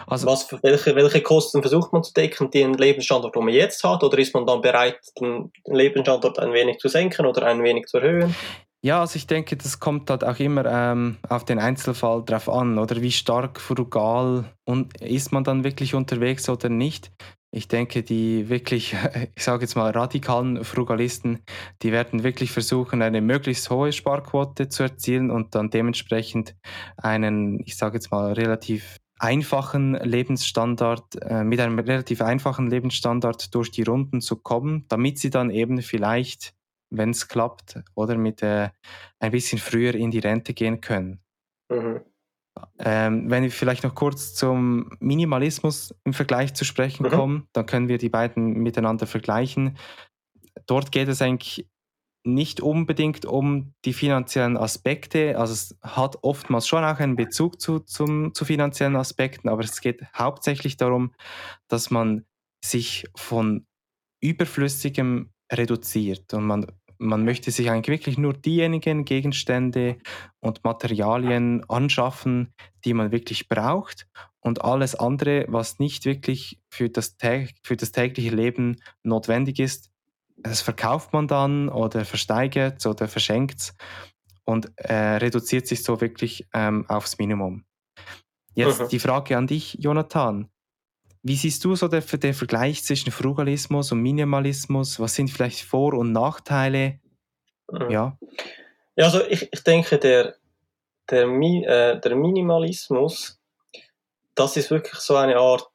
also 0.07 0.27
was, 0.27 0.53
welche, 0.63 0.95
welche 0.97 1.23
Kosten 1.23 1.61
versucht 1.61 1.93
man 1.93 2.03
zu 2.03 2.13
decken, 2.13 2.51
den 2.51 2.75
Lebensstandard, 2.75 3.35
den 3.35 3.45
man 3.45 3.55
jetzt 3.55 3.85
hat? 3.85 4.03
Oder 4.03 4.19
ist 4.19 4.35
man 4.35 4.47
dann 4.47 4.61
bereit, 4.61 4.99
den, 5.21 5.53
den 5.67 5.75
Lebensstandard 5.75 6.39
ein 6.39 6.53
wenig 6.53 6.79
zu 6.79 6.89
senken 6.89 7.27
oder 7.27 7.47
ein 7.47 7.63
wenig 7.63 7.87
zu 7.87 7.99
erhöhen? 7.99 8.35
Ja, 8.83 9.01
also 9.01 9.17
ich 9.17 9.27
denke, 9.27 9.57
das 9.57 9.79
kommt 9.79 10.09
halt 10.09 10.25
auch 10.25 10.39
immer 10.39 10.65
ähm, 10.65 11.19
auf 11.29 11.45
den 11.45 11.59
Einzelfall 11.59 12.25
drauf 12.25 12.49
an, 12.49 12.79
oder 12.79 13.03
wie 13.03 13.13
stark 13.13 13.61
frugal 13.61 14.45
und 14.65 14.99
ist 15.03 15.33
man 15.33 15.45
dann 15.45 15.65
wirklich 15.65 15.95
unterwegs 15.95 16.49
oder 16.49 16.71
nicht. 16.71 17.13
Ich 17.53 17.67
denke, 17.67 18.03
die 18.03 18.49
wirklich, 18.49 18.95
ich 19.35 19.43
sage 19.43 19.63
jetzt 19.63 19.75
mal, 19.75 19.91
radikalen 19.91 20.65
Frugalisten, 20.65 21.41
die 21.83 21.93
werden 21.93 22.23
wirklich 22.23 22.53
versuchen, 22.53 23.03
eine 23.03 23.21
möglichst 23.21 23.71
hohe 23.71 23.93
Sparquote 23.93 24.69
zu 24.69 24.85
erzielen 24.85 25.31
und 25.31 25.55
dann 25.55 25.71
dementsprechend 25.71 26.55
einen, 26.97 27.61
ich 27.61 27.77
sage 27.77 27.97
jetzt 27.97 28.11
mal, 28.11 28.33
relativ 28.33 28.99
einfachen 29.19 29.95
Lebensstandard, 29.95 31.23
äh, 31.23 31.45
mit 31.45 31.61
einem 31.61 31.79
relativ 31.79 32.23
einfachen 32.23 32.71
Lebensstandard 32.71 33.55
durch 33.55 33.71
die 33.71 33.83
Runden 33.83 34.21
zu 34.21 34.37
kommen, 34.37 34.87
damit 34.89 35.19
sie 35.19 35.31
dann 35.31 35.51
eben 35.51 35.83
vielleicht, 35.83 36.55
wenn 36.91 37.11
es 37.11 37.29
klappt, 37.29 37.81
oder 37.95 38.17
mit 38.17 38.43
äh, 38.43 38.71
ein 39.19 39.31
bisschen 39.31 39.59
früher 39.59 39.95
in 39.95 40.11
die 40.11 40.21
Rente 40.21 40.55
gehen 40.55 40.81
können. 40.81 41.21
Mhm. 41.71 42.01
Ähm, 42.79 43.31
wenn 43.31 43.43
wir 43.43 43.51
vielleicht 43.51 43.85
noch 43.85 43.95
kurz 43.95 44.35
zum 44.35 44.91
Minimalismus 45.01 45.95
im 46.05 46.13
Vergleich 46.13 46.55
zu 46.55 46.65
sprechen 46.65 47.05
mhm. 47.05 47.11
kommen, 47.11 47.49
dann 47.53 47.67
können 47.67 47.89
wir 47.89 47.99
die 47.99 48.09
beiden 48.09 48.55
miteinander 48.55 49.07
vergleichen. 49.07 49.77
Dort 50.67 50.93
geht 50.93 51.09
es 51.09 51.23
eigentlich 51.23 51.69
nicht 52.25 52.61
unbedingt 52.61 53.25
um 53.25 53.73
die 53.85 53.95
finanziellen 53.95 54.57
Aspekte, 54.57 55.39
also 55.39 55.55
es 55.55 55.79
hat 55.83 56.19
oftmals 56.23 56.69
schon 56.69 56.85
auch 56.85 56.99
einen 56.99 57.17
Bezug 57.17 57.61
zu, 57.61 57.81
zum, 57.81 58.35
zu 58.35 58.45
finanziellen 58.45 58.97
Aspekten, 58.97 59.49
aber 59.49 59.63
es 59.63 59.81
geht 59.81 60.03
hauptsächlich 60.15 60.77
darum, 60.77 61.15
dass 61.69 61.91
man 61.91 62.27
sich 62.63 63.07
von 63.17 63.67
Überflüssigem 64.23 65.31
reduziert 65.51 66.35
und 66.35 66.47
man, 66.47 66.67
man 67.01 67.25
möchte 67.25 67.51
sich 67.51 67.71
eigentlich 67.71 67.89
wirklich 67.89 68.19
nur 68.19 68.35
diejenigen 68.35 69.05
Gegenstände 69.05 69.97
und 70.41 70.63
Materialien 70.65 71.65
anschaffen, 71.69 72.53
die 72.85 72.93
man 72.93 73.11
wirklich 73.11 73.49
braucht 73.49 74.07
und 74.41 74.63
alles 74.65 74.95
andere, 74.95 75.47
was 75.49 75.79
nicht 75.79 76.05
wirklich 76.05 76.61
für 76.69 76.91
das, 76.91 77.17
für 77.63 77.77
das 77.77 77.93
tägliche 77.93 78.31
Leben 78.31 78.77
notwendig 79.03 79.59
ist, 79.59 79.91
das 80.37 80.61
verkauft 80.61 81.13
man 81.13 81.27
dann 81.27 81.69
oder 81.69 82.05
versteigert 82.05 82.85
oder 82.87 83.09
verschenkt 83.09 83.59
es 83.59 83.75
und 84.45 84.71
äh, 84.77 85.17
reduziert 85.17 85.67
sich 85.67 85.83
so 85.83 86.01
wirklich 86.01 86.47
ähm, 86.53 86.85
aufs 86.89 87.19
Minimum. 87.19 87.65
Jetzt 88.55 88.81
mhm. 88.81 88.89
die 88.89 88.99
Frage 88.99 89.37
an 89.37 89.47
dich, 89.47 89.77
Jonathan. 89.81 90.49
Wie 91.23 91.37
siehst 91.37 91.65
du 91.65 91.75
so 91.75 91.89
den, 91.89 92.03
den 92.03 92.35
Vergleich 92.35 92.83
zwischen 92.83 93.13
Frugalismus 93.13 93.93
und 93.93 94.01
Minimalismus? 94.01 94.99
Was 94.99 95.15
sind 95.15 95.31
vielleicht 95.31 95.61
Vor- 95.61 95.95
und 95.95 96.13
Nachteile? 96.13 96.99
Mhm. 97.71 97.91
Ja. 97.91 98.19
ja, 98.97 99.05
also 99.05 99.25
ich, 99.27 99.53
ich 99.53 99.63
denke, 99.63 99.99
der, 99.99 100.37
der, 101.11 101.27
äh, 101.27 102.01
der 102.01 102.17
Minimalismus, 102.17 103.39
das 104.35 104.57
ist 104.57 104.71
wirklich 104.71 105.01
so 105.01 105.17
eine 105.17 105.37
Art 105.37 105.71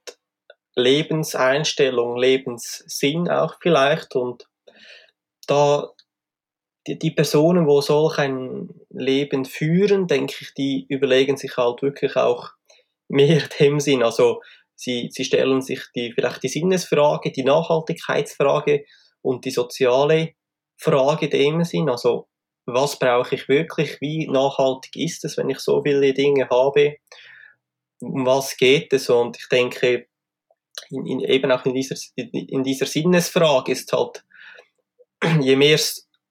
Lebenseinstellung, 0.75 2.17
Lebenssinn 2.17 3.29
auch 3.29 3.55
vielleicht. 3.61 4.15
Und 4.15 4.49
da 5.47 5.91
die, 6.87 6.99
die 6.99 7.11
Personen, 7.11 7.67
wo 7.67 7.81
solch 7.81 8.17
ein 8.17 8.69
Leben 8.89 9.45
führen, 9.45 10.07
denke 10.07 10.35
ich, 10.41 10.53
die 10.53 10.85
überlegen 10.89 11.37
sich 11.37 11.57
halt 11.57 11.81
wirklich 11.81 12.15
auch 12.15 12.51
mehr 13.07 13.41
dem 13.59 13.79
Sinn. 13.79 14.03
Also 14.03 14.41
sie, 14.75 15.09
sie 15.11 15.25
stellen 15.25 15.61
sich 15.61 15.81
die, 15.95 16.11
vielleicht 16.11 16.43
die 16.43 16.49
Sinnesfrage, 16.49 17.31
die 17.31 17.43
Nachhaltigkeitsfrage 17.43 18.85
und 19.21 19.45
die 19.45 19.51
soziale 19.51 20.33
Frage 20.77 21.29
dem 21.29 21.63
Sinn. 21.63 21.89
Also 21.89 22.27
was 22.65 22.97
brauche 22.99 23.35
ich 23.35 23.47
wirklich? 23.47 24.01
Wie 24.01 24.27
nachhaltig 24.27 24.95
ist 24.95 25.23
es, 25.25 25.37
wenn 25.37 25.49
ich 25.49 25.59
so 25.59 25.81
viele 25.83 26.13
Dinge 26.13 26.49
habe? 26.49 26.97
Um 28.01 28.25
was 28.25 28.57
geht 28.57 28.91
es? 28.93 29.09
Und 29.09 29.37
ich 29.37 29.47
denke, 29.49 30.07
in, 30.89 31.05
in, 31.05 31.19
eben 31.21 31.51
auch 31.51 31.65
in 31.65 31.73
dieser, 31.73 31.95
in 32.15 32.63
dieser 32.63 32.85
Sinnesfrage 32.85 33.71
ist 33.71 33.91
halt 33.93 34.23
je 35.41 35.55
mehr, 35.55 35.79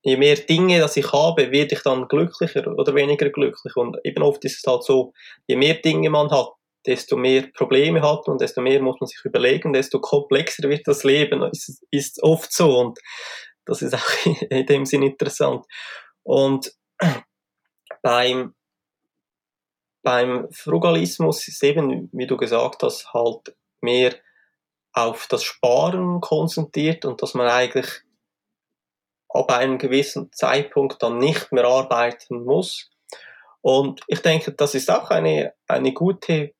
je 0.02 0.16
mehr 0.16 0.36
Dinge, 0.36 0.80
dass 0.80 0.96
ich 0.96 1.10
habe, 1.12 1.50
werde 1.50 1.74
ich 1.74 1.82
dann 1.82 2.08
glücklicher 2.08 2.66
oder 2.66 2.94
weniger 2.94 3.30
glücklich. 3.30 3.74
Und 3.76 3.96
eben 4.04 4.22
oft 4.22 4.44
ist 4.44 4.58
es 4.58 4.70
halt 4.70 4.84
so, 4.84 5.12
je 5.46 5.56
mehr 5.56 5.74
Dinge 5.74 6.10
man 6.10 6.30
hat, 6.30 6.50
desto 6.86 7.16
mehr 7.16 7.48
Probleme 7.54 8.02
hat 8.02 8.28
und 8.28 8.40
desto 8.40 8.60
mehr 8.60 8.80
muss 8.80 9.00
man 9.00 9.06
sich 9.06 9.24
überlegen, 9.24 9.72
desto 9.72 10.00
komplexer 10.00 10.68
wird 10.68 10.86
das 10.86 11.04
Leben. 11.04 11.42
Ist, 11.50 11.84
ist 11.90 12.22
oft 12.22 12.52
so 12.52 12.78
und 12.78 12.98
das 13.64 13.82
ist 13.82 13.94
auch 13.94 14.26
in 14.50 14.66
dem 14.66 14.84
Sinn 14.84 15.02
interessant. 15.02 15.64
Und 16.22 16.72
beim, 18.02 18.54
beim 20.02 20.48
Frugalismus 20.50 21.48
ist 21.48 21.62
eben, 21.62 22.10
wie 22.12 22.26
du 22.26 22.36
gesagt 22.36 22.82
hast, 22.82 23.12
halt 23.12 23.56
mehr 23.80 24.14
auf 24.92 25.26
das 25.28 25.42
Sparen 25.42 26.20
konzentriert 26.20 27.04
und 27.04 27.20
dass 27.22 27.34
man 27.34 27.48
eigentlich 27.48 27.88
ab 29.28 29.50
einem 29.50 29.78
gewissen 29.78 30.32
Zeitpunkt 30.32 31.02
dann 31.02 31.18
nicht 31.18 31.50
mehr 31.50 31.64
arbeiten 31.64 32.44
muss. 32.44 32.90
Und 33.60 34.02
ich 34.06 34.20
denke, 34.20 34.52
das 34.52 34.74
ist 34.74 34.90
auch 34.90 35.10
eine, 35.10 35.54
eine 35.66 35.92
gute 35.92 36.54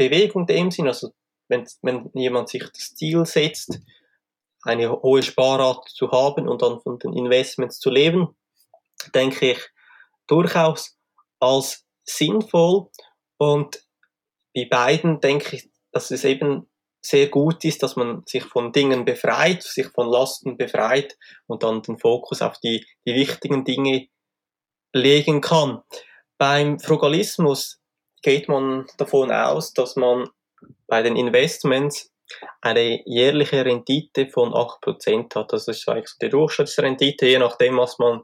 Bewegung 0.00 0.46
dem 0.46 0.70
Sinn. 0.70 0.88
Also 0.88 1.12
wenn, 1.48 1.66
wenn 1.82 2.10
jemand 2.14 2.48
sich 2.48 2.64
das 2.72 2.94
Ziel 2.94 3.26
setzt, 3.26 3.78
eine 4.62 4.90
hohe 4.90 5.22
Sparrate 5.22 5.92
zu 5.92 6.10
haben 6.10 6.48
und 6.48 6.62
dann 6.62 6.80
von 6.80 6.98
den 6.98 7.12
Investments 7.12 7.78
zu 7.78 7.90
leben, 7.90 8.34
denke 9.14 9.52
ich 9.52 9.58
durchaus 10.26 10.96
als 11.38 11.86
sinnvoll. 12.04 12.88
Und 13.36 13.84
bei 14.54 14.66
beiden 14.70 15.20
denke 15.20 15.56
ich, 15.56 15.70
dass 15.92 16.10
es 16.10 16.24
eben 16.24 16.70
sehr 17.02 17.28
gut 17.28 17.64
ist, 17.64 17.82
dass 17.82 17.96
man 17.96 18.22
sich 18.26 18.44
von 18.44 18.72
Dingen 18.72 19.04
befreit, 19.04 19.62
sich 19.62 19.88
von 19.88 20.08
Lasten 20.08 20.56
befreit 20.56 21.18
und 21.46 21.62
dann 21.62 21.82
den 21.82 21.98
Fokus 21.98 22.40
auf 22.40 22.58
die, 22.58 22.86
die 23.06 23.14
wichtigen 23.14 23.64
Dinge 23.64 24.08
legen 24.94 25.42
kann. 25.42 25.82
Beim 26.38 26.78
Frugalismus 26.78 27.79
geht 28.22 28.48
man 28.48 28.86
davon 28.98 29.30
aus, 29.30 29.72
dass 29.72 29.96
man 29.96 30.28
bei 30.86 31.02
den 31.02 31.16
Investments 31.16 32.10
eine 32.60 33.02
jährliche 33.06 33.64
Rendite 33.64 34.28
von 34.28 34.52
8% 34.52 35.34
hat. 35.34 35.52
Das 35.52 35.68
ist 35.68 35.88
eigentlich 35.88 36.10
die 36.20 36.28
Durchschnittsrendite, 36.28 37.26
je 37.26 37.38
nachdem, 37.38 37.78
was 37.78 37.98
man 37.98 38.22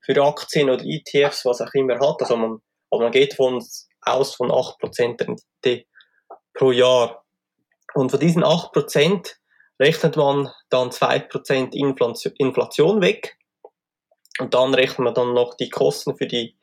für 0.00 0.22
Aktien 0.22 0.70
oder 0.70 0.84
ETFs, 0.84 1.44
was 1.44 1.60
auch 1.60 1.72
immer 1.74 1.94
hat. 1.94 2.20
Also 2.20 2.36
man, 2.36 2.58
aber 2.90 3.04
man 3.04 3.12
geht 3.12 3.34
von, 3.34 3.64
aus 4.02 4.34
von 4.34 4.50
8% 4.50 5.20
Rendite 5.20 5.86
pro 6.54 6.72
Jahr. 6.72 7.24
Und 7.94 8.10
von 8.10 8.20
diesen 8.20 8.44
8% 8.44 9.34
rechnet 9.80 10.16
man 10.16 10.50
dann 10.70 10.90
2% 10.90 12.32
Inflation 12.38 13.00
weg. 13.00 13.38
Und 14.38 14.52
dann 14.54 14.74
rechnet 14.74 14.98
man 14.98 15.14
dann 15.14 15.34
noch 15.34 15.54
die 15.54 15.70
Kosten 15.70 16.16
für, 16.16 16.26
die, 16.26 16.56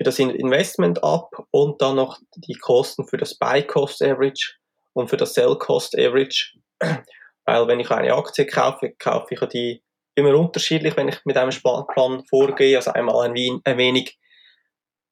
für 0.00 0.04
das 0.04 0.18
Investment 0.18 1.04
ab 1.04 1.30
und 1.50 1.82
dann 1.82 1.96
noch 1.96 2.18
die 2.34 2.54
Kosten 2.54 3.06
für 3.06 3.18
das 3.18 3.36
Buy 3.36 3.66
Cost 3.66 4.02
Average 4.02 4.54
und 4.94 5.10
für 5.10 5.18
das 5.18 5.34
Sell 5.34 5.54
Cost 5.58 5.94
Average. 5.94 6.54
Weil 7.44 7.68
wenn 7.68 7.80
ich 7.80 7.90
eine 7.90 8.14
Aktie 8.14 8.46
kaufe, 8.46 8.94
kaufe 8.98 9.34
ich 9.34 9.40
die 9.50 9.82
immer 10.14 10.34
unterschiedlich, 10.34 10.96
wenn 10.96 11.08
ich 11.08 11.22
mit 11.26 11.36
einem 11.36 11.52
Sparplan 11.52 12.24
vorgehe. 12.30 12.78
Also 12.78 12.92
einmal 12.92 13.28
ein, 13.28 13.60
ein 13.62 13.76
wenig 13.76 14.18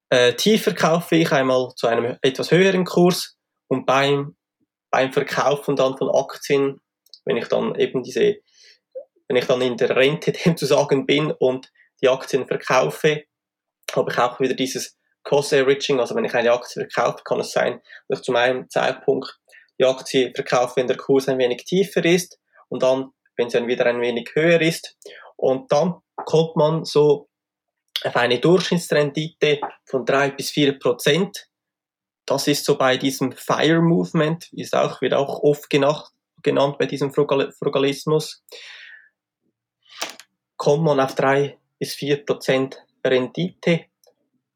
äh, 0.09 0.33
tiefer 0.33 0.73
kaufe 0.73 1.17
ich, 1.17 1.31
einmal 1.31 1.71
zu 1.75 1.85
einem 1.85 2.17
etwas 2.23 2.49
höheren 2.49 2.83
Kurs 2.83 3.37
und 3.67 3.85
beim 3.85 4.37
beim 4.89 5.13
Verkaufen 5.13 5.75
dann 5.75 5.97
von 5.99 6.09
Aktien, 6.09 6.81
wenn 7.25 7.37
ich 7.37 7.47
dann 7.47 7.75
eben 7.75 8.01
diese, 8.01 8.37
wenn 9.27 9.37
ich 9.37 9.45
dann 9.45 9.61
in 9.61 9.77
der 9.77 9.95
Rente 9.95 10.31
dem 10.45 10.57
zu 10.57 10.65
sagen 10.65 11.05
bin 11.05 11.29
und 11.29 11.71
die 12.01 12.09
Aktien 12.09 12.47
verkaufe, 12.47 13.25
habe 13.95 14.11
ich 14.11 14.17
auch 14.17 14.39
wieder 14.39 14.53
dieses 14.53 14.97
Cost 15.23 15.53
Averaging, 15.53 15.99
also 15.99 16.15
wenn 16.15 16.25
ich 16.25 16.33
eine 16.33 16.51
Aktie 16.51 16.87
verkaufe, 16.89 17.23
kann 17.23 17.39
es 17.39 17.51
sein, 17.51 17.81
dass 18.07 18.19
ich 18.19 18.25
zu 18.25 18.31
meinem 18.31 18.69
Zeitpunkt 18.69 19.39
die 19.79 19.85
Aktie 19.85 20.31
verkaufe, 20.33 20.77
wenn 20.77 20.87
der 20.87 20.97
Kurs 20.97 21.27
ein 21.27 21.37
wenig 21.37 21.63
tiefer 21.65 22.03
ist 22.03 22.39
und 22.67 22.83
dann, 22.83 23.11
wenn 23.35 23.49
sie 23.49 23.57
dann 23.57 23.67
wieder 23.67 23.85
ein 23.85 24.01
wenig 24.01 24.31
höher 24.33 24.61
ist. 24.61 24.97
Und 25.37 25.71
dann 25.71 26.01
kommt 26.15 26.55
man 26.55 26.83
so 26.85 27.29
auf 28.03 28.15
eine 28.15 28.39
Durchschnittsrendite 28.39 29.59
von 29.85 30.05
drei 30.05 30.31
bis 30.31 30.49
vier 30.51 30.77
Prozent. 30.77 31.47
Das 32.25 32.47
ist 32.47 32.65
so 32.65 32.77
bei 32.77 32.97
diesem 32.97 33.31
Fire 33.31 33.81
Movement, 33.81 34.51
ist 34.53 34.75
auch, 34.75 35.01
wird 35.01 35.13
auch 35.13 35.43
oft 35.43 35.69
genannt, 35.69 36.05
genannt 36.43 36.77
bei 36.77 36.85
diesem 36.85 37.13
Frugal 37.13 37.51
Frugalismus, 37.51 38.43
kommt 40.57 40.83
man 40.83 40.99
auf 40.99 41.15
drei 41.15 41.57
bis 41.79 41.93
vier 41.93 42.23
Prozent 42.25 42.83
Rendite 43.03 43.85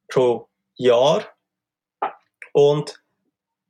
pro 0.07 0.47
Jahr. 0.75 1.25
Und 2.51 3.01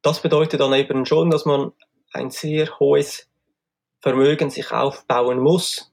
das 0.01 0.21
bedeutet 0.21 0.59
dann 0.59 0.73
eben 0.73 1.05
schon, 1.05 1.29
dass 1.29 1.45
man 1.45 1.71
ein 2.11 2.29
sehr 2.29 2.79
hohes 2.79 3.29
Vermögen 4.01 4.49
sich 4.49 4.71
aufbauen 4.71 5.39
muss. 5.39 5.91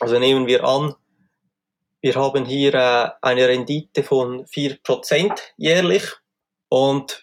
Also 0.00 0.18
nehmen 0.18 0.46
wir 0.46 0.64
an, 0.64 0.94
wir 2.02 2.16
haben 2.16 2.44
hier 2.44 2.74
äh, 2.74 3.10
eine 3.22 3.48
Rendite 3.48 4.02
von 4.02 4.44
4% 4.46 5.40
jährlich 5.56 6.04
und 6.68 7.22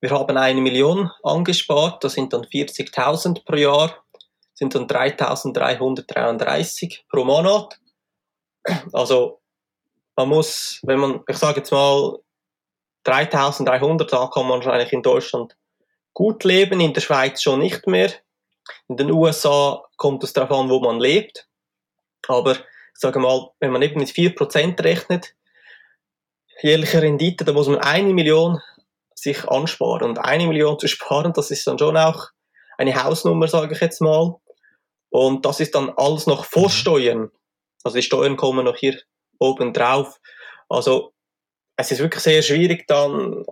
wir 0.00 0.10
haben 0.10 0.36
eine 0.36 0.60
Million 0.60 1.10
angespart, 1.22 2.02
das 2.04 2.14
sind 2.14 2.32
dann 2.32 2.42
40.000 2.42 3.44
pro 3.44 3.56
Jahr, 3.56 4.04
sind 4.54 4.74
dann 4.74 4.86
3.333 4.86 7.00
pro 7.08 7.24
Monat. 7.24 7.80
Also 8.92 9.40
man 10.18 10.30
muss, 10.30 10.80
wenn 10.82 10.98
man, 10.98 11.20
ich 11.28 11.36
sage 11.36 11.58
jetzt 11.58 11.70
mal 11.70 12.18
3.300, 13.06 14.10
da 14.10 14.26
kann 14.26 14.48
man 14.48 14.58
wahrscheinlich 14.58 14.92
in 14.92 15.02
Deutschland 15.02 15.56
gut 16.12 16.42
leben, 16.42 16.80
in 16.80 16.92
der 16.92 17.00
Schweiz 17.00 17.40
schon 17.40 17.60
nicht 17.60 17.86
mehr. 17.86 18.12
In 18.88 18.96
den 18.96 19.12
USA 19.12 19.84
kommt 19.96 20.24
es 20.24 20.32
darauf 20.32 20.58
an, 20.58 20.70
wo 20.70 20.80
man 20.80 20.98
lebt. 20.98 21.48
Aber 22.26 22.56
ich 22.56 22.60
sage 22.94 23.20
mal, 23.20 23.50
wenn 23.60 23.70
man 23.70 23.80
eben 23.80 24.00
mit 24.00 24.08
4% 24.08 24.82
rechnet, 24.82 25.36
jährliche 26.62 27.00
Rendite, 27.00 27.44
da 27.44 27.52
muss 27.52 27.68
man 27.68 27.78
eine 27.78 28.12
Million 28.12 28.60
sich 29.14 29.48
ansparen. 29.48 30.02
Und 30.02 30.18
eine 30.18 30.48
Million 30.48 30.80
zu 30.80 30.88
sparen, 30.88 31.32
das 31.32 31.52
ist 31.52 31.64
dann 31.68 31.78
schon 31.78 31.96
auch 31.96 32.26
eine 32.76 33.04
Hausnummer, 33.04 33.46
sage 33.46 33.76
ich 33.76 33.80
jetzt 33.80 34.00
mal. 34.00 34.34
Und 35.10 35.46
das 35.46 35.60
ist 35.60 35.76
dann 35.76 35.90
alles 35.90 36.26
noch 36.26 36.44
vor 36.44 36.64
mhm. 36.64 36.70
Steuern. 36.70 37.30
Also 37.84 37.98
die 37.98 38.02
Steuern 38.02 38.36
kommen 38.36 38.64
noch 38.64 38.76
hier 38.76 39.00
oben 39.38 39.72
drauf. 39.72 40.20
Also 40.68 41.12
es 41.76 41.92
ist 41.92 42.00
wirklich 42.00 42.22
sehr 42.22 42.42
schwierig 42.42 42.86
dann 42.86 43.44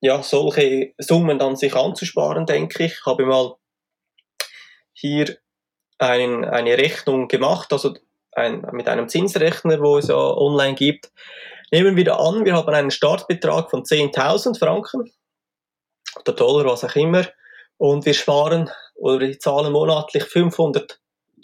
ja 0.00 0.22
solche 0.22 0.94
Summen 0.98 1.38
dann 1.38 1.56
sich 1.56 1.74
anzusparen, 1.74 2.46
denke 2.46 2.84
ich. 2.84 3.04
Habe 3.04 3.26
mal 3.26 3.54
hier 4.92 5.36
ein, 5.98 6.44
eine 6.44 6.78
Rechnung 6.78 7.28
gemacht, 7.28 7.72
also 7.72 7.94
ein, 8.32 8.66
mit 8.72 8.88
einem 8.88 9.08
Zinsrechner, 9.08 9.80
wo 9.80 9.98
es 9.98 10.08
ja 10.08 10.16
online 10.16 10.74
gibt. 10.74 11.10
Nehmen 11.70 11.96
wir 11.96 12.18
an, 12.18 12.44
wir 12.44 12.54
haben 12.54 12.74
einen 12.74 12.90
Startbetrag 12.90 13.70
von 13.70 13.82
10.000 13.82 14.58
Franken 14.58 15.10
oder 16.20 16.32
Dollar, 16.32 16.64
was 16.64 16.84
auch 16.84 16.96
immer, 16.96 17.26
und 17.76 18.06
wir 18.06 18.14
sparen 18.14 18.70
oder 18.94 19.20
wir 19.20 19.38
zahlen 19.38 19.72
monatlich 19.72 20.24
500 20.24 20.98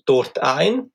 dort 0.07 0.39
ein 0.39 0.91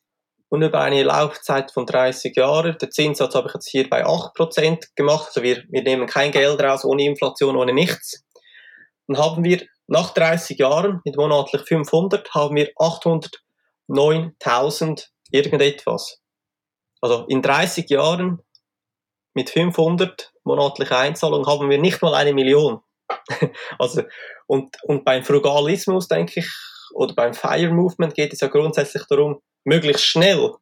und 0.49 0.61
über 0.63 0.81
eine 0.81 1.03
Laufzeit 1.03 1.71
von 1.71 1.85
30 1.85 2.35
Jahren. 2.35 2.77
Der 2.79 2.89
Zinssatz 2.89 3.35
habe 3.35 3.47
ich 3.47 3.53
jetzt 3.53 3.69
hier 3.69 3.89
bei 3.89 4.05
8% 4.05 4.95
gemacht, 4.95 5.27
also 5.27 5.43
wir, 5.43 5.63
wir 5.69 5.83
nehmen 5.83 6.07
kein 6.07 6.31
Geld 6.31 6.59
raus, 6.59 6.83
ohne 6.83 7.05
Inflation, 7.05 7.55
ohne 7.55 7.71
nichts. 7.73 8.25
Dann 9.07 9.17
haben 9.17 9.43
wir 9.43 9.65
nach 9.87 10.13
30 10.13 10.59
Jahren 10.59 11.01
mit 11.05 11.15
monatlich 11.17 11.63
500 11.63 12.31
haben 12.33 12.55
wir 12.55 12.69
809.000 12.75 15.07
irgendetwas. 15.31 16.19
Also 17.01 17.25
in 17.27 17.41
30 17.41 17.89
Jahren 17.89 18.41
mit 19.33 19.49
500 19.49 20.31
monatliche 20.43 20.97
Einzahlungen 20.97 21.47
haben 21.47 21.69
wir 21.69 21.77
nicht 21.77 22.01
mal 22.01 22.13
eine 22.13 22.33
Million. 22.33 22.81
also, 23.79 24.03
und, 24.47 24.75
und 24.83 25.05
beim 25.05 25.23
Frugalismus, 25.23 26.07
denke 26.07 26.41
ich, 26.41 26.49
oder 26.93 27.13
beim 27.13 27.33
Fire 27.33 27.71
Movement 27.71 28.15
geht 28.15 28.33
es 28.33 28.41
ja 28.41 28.47
grundsätzlich 28.47 29.03
darum, 29.07 29.41
möglichst 29.63 30.05
schnell 30.05 30.53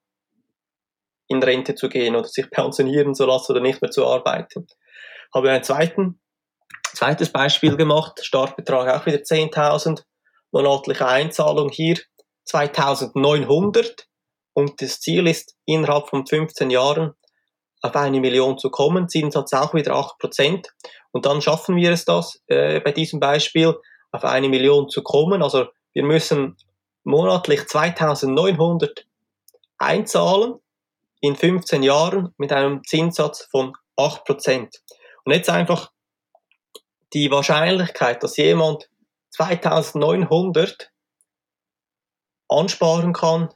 in 1.28 1.44
Rente 1.44 1.76
zu 1.76 1.90
gehen 1.90 2.16
oder 2.16 2.28
sich 2.28 2.50
pensionieren 2.50 3.14
zu 3.14 3.26
lassen 3.26 3.52
oder 3.52 3.62
nicht 3.62 3.82
mehr 3.82 3.92
zu 3.92 4.06
arbeiten. 4.06 4.68
Habe 5.34 5.52
einen 5.52 5.64
zweiten, 5.64 6.20
zweites 6.94 7.32
Beispiel 7.32 7.76
gemacht, 7.76 8.20
Startbetrag 8.24 8.90
auch 8.90 9.06
wieder 9.06 9.18
10.000, 9.18 10.04
monatliche 10.52 11.06
Einzahlung 11.06 11.70
hier 11.70 11.98
2.900 12.50 14.06
und 14.54 14.82
das 14.82 15.00
Ziel 15.02 15.28
ist, 15.28 15.56
innerhalb 15.66 16.10
von 16.10 16.26
15 16.26 16.70
Jahren 16.70 17.14
auf 17.82 17.96
eine 17.96 18.20
Million 18.20 18.58
zu 18.58 18.72
kommen, 18.72 19.08
Zinssatz 19.08 19.54
auch 19.54 19.74
wieder 19.74 19.94
8%. 19.94 20.66
Und 21.12 21.26
dann 21.26 21.42
schaffen 21.42 21.76
wir 21.76 21.92
es 21.92 22.06
das, 22.06 22.42
äh, 22.48 22.80
bei 22.80 22.92
diesem 22.92 23.20
Beispiel, 23.20 23.76
auf 24.12 24.24
eine 24.24 24.50
Million 24.50 24.90
zu 24.90 25.04
kommen. 25.04 25.44
Also 25.44 25.68
wir 25.94 26.04
müssen 26.04 26.58
monatlich 27.08 27.66
2900 27.66 29.08
einzahlen 29.78 30.56
in 31.22 31.38
15 31.38 31.82
Jahren 31.82 32.34
mit 32.38 32.52
einem 32.52 32.84
Zinssatz 32.84 33.48
von 33.50 33.74
8%. 33.98 34.70
Und 35.24 35.34
jetzt 35.34 35.50
einfach 35.50 35.92
die 37.14 37.32
Wahrscheinlichkeit, 37.32 38.22
dass 38.24 38.36
jemand 38.36 38.90
2900 39.30 40.92
ansparen 42.50 43.14
kann, 43.14 43.54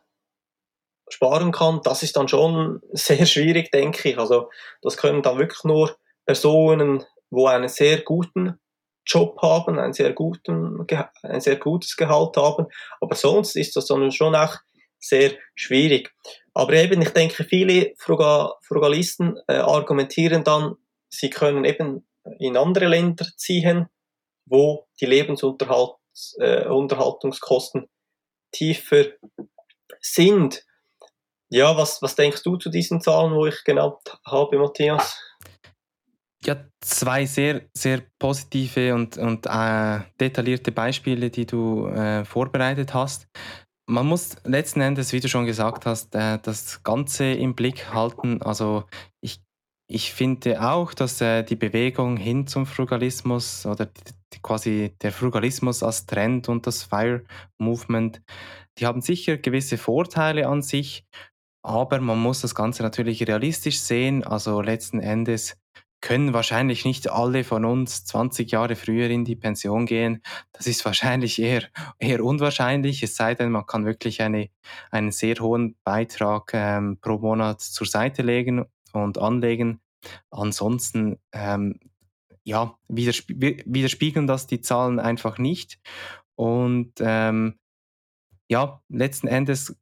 sparen 1.10 1.52
kann, 1.52 1.82
das 1.84 2.04
ist 2.04 2.16
dann 2.16 2.30
schon 2.30 2.82
sehr 2.94 3.26
schwierig, 3.26 3.70
denke 3.72 4.12
ich. 4.12 4.18
Also 4.18 4.50
das 4.82 4.96
können 4.96 5.24
dann 5.24 5.38
wirklich 5.38 5.66
nur 5.66 5.98
Personen, 6.26 7.04
wo 7.30 7.48
einen 7.48 7.68
sehr 7.68 8.02
guten 8.02 8.61
Job 9.06 9.42
haben, 9.42 9.80
einen 9.80 9.94
sehr 9.94 10.14
guten, 10.14 10.86
ein 11.24 11.42
sehr 11.42 11.58
gutes 11.58 11.96
Gehalt 11.96 12.38
haben. 12.38 12.68
Aber 13.00 13.16
sonst 13.16 13.56
ist 13.56 13.76
das 13.76 13.88
dann 13.88 14.12
schon 14.12 14.36
auch 14.36 14.58
sehr 15.00 15.32
schwierig. 15.56 16.14
Aber 16.54 16.74
eben, 16.74 17.02
ich 17.02 17.10
denke, 17.10 17.44
viele 17.44 17.94
Frugal 17.98 18.54
Frugalisten 18.62 19.40
äh, 19.48 19.56
argumentieren 19.56 20.44
dann, 20.44 20.76
sie 21.10 21.30
können 21.30 21.66
eben 21.66 22.06
in 22.40 22.58
andere 22.58 22.88
Länder 22.88 23.26
ziehen, 23.36 23.88
wo 24.46 24.88
die 25.00 25.06
Lebensunterhaltungskosten 25.06 27.84
äh, 27.84 27.88
tiefer 28.52 29.06
sind. 30.00 30.66
Ja, 31.50 31.78
was, 31.78 32.02
was 32.02 32.16
denkst 32.16 32.44
du 32.44 32.58
zu 32.58 32.70
diesen 32.70 33.02
Zahlen, 33.02 33.34
wo 33.34 33.46
ich 33.46 33.64
genannt 33.64 34.20
habe, 34.26 34.58
Matthias? 34.58 35.18
Ja, 36.44 36.56
zwei 36.82 37.26
sehr, 37.28 37.62
sehr 37.74 38.02
positive 38.18 38.96
und, 38.96 39.18
und 39.18 39.46
äh, 39.46 40.00
detaillierte 40.20 40.72
Beispiele, 40.72 41.30
die 41.30 41.46
du 41.46 41.86
äh, 41.88 42.26
vorbereitet 42.26 42.96
hast. 42.96 43.28
Man 43.88 44.08
muss 44.08 44.38
letzten 44.44 44.82
Endes, 44.82 45.14
wie 45.14 45.20
du 45.20 45.30
schon 45.30 45.46
gesagt 45.46 45.86
hast, 45.86 46.16
äh, 46.16 46.40
das 46.42 46.82
Ganze 46.84 47.26
im 47.34 47.54
Blick 47.54 47.94
halten. 47.94 48.42
Also 48.42 48.86
ich, 49.24 49.44
ich 49.88 50.14
finde 50.14 50.64
auch, 50.64 50.96
dass 50.96 51.22
äh, 51.22 51.44
die 51.44 51.56
Bewegung 51.56 52.18
hin 52.18 52.48
zum 52.48 52.66
Frugalismus 52.66 53.68
oder 53.68 53.86
die, 53.86 54.40
quasi 54.42 54.96
der 55.02 55.12
Frugalismus 55.12 55.84
als 55.84 56.08
Trend 56.08 56.50
und 56.50 56.66
das 56.66 56.82
Fire 56.84 57.24
Movement, 57.60 58.22
die 58.80 58.88
haben 58.88 59.02
sicher 59.02 59.38
gewisse 59.38 59.78
Vorteile 59.78 60.48
an 60.48 60.64
sich 60.64 61.06
aber 61.64 62.00
man 62.00 62.20
muss 62.20 62.42
das 62.42 62.56
Ganze 62.56 62.84
natürlich 62.84 63.28
realistisch 63.28 63.80
sehen. 63.82 64.24
Also 64.24 64.62
letzten 64.62 65.00
Endes 65.00 65.58
können 66.02 66.34
wahrscheinlich 66.34 66.84
nicht 66.84 67.10
alle 67.10 67.44
von 67.44 67.64
uns 67.64 68.06
20 68.06 68.52
Jahre 68.52 68.76
früher 68.76 69.10
in 69.10 69.24
die 69.24 69.36
Pension 69.36 69.86
gehen. 69.86 70.22
Das 70.52 70.68
ist 70.68 70.84
wahrscheinlich 70.84 71.40
eher, 71.40 71.64
eher 72.00 72.24
unwahrscheinlich, 72.24 73.04
es 73.04 73.16
sei 73.16 73.36
denn, 73.36 73.52
man 73.52 73.66
kann 73.68 73.86
wirklich 73.86 74.22
eine, 74.22 74.50
einen 74.90 75.12
sehr 75.12 75.36
hohen 75.40 75.78
Beitrag 75.84 76.52
ähm, 76.54 76.98
pro 77.00 77.20
Monat 77.20 77.62
zur 77.62 77.88
Seite 77.88 78.24
legen 78.24 78.66
und 78.94 79.20
anlegen. 79.20 79.80
Ansonsten 80.32 81.20
ähm, 81.32 81.80
ja, 82.44 82.76
widersp 82.88 83.30
widerspiegeln 83.30 84.28
das 84.28 84.48
die 84.48 84.62
Zahlen 84.62 85.00
einfach 85.00 85.38
nicht. 85.38 85.80
Und 86.36 86.94
ähm, 87.00 87.60
ja, 88.48 88.82
letzten 88.90 89.28
Endes 89.28 89.78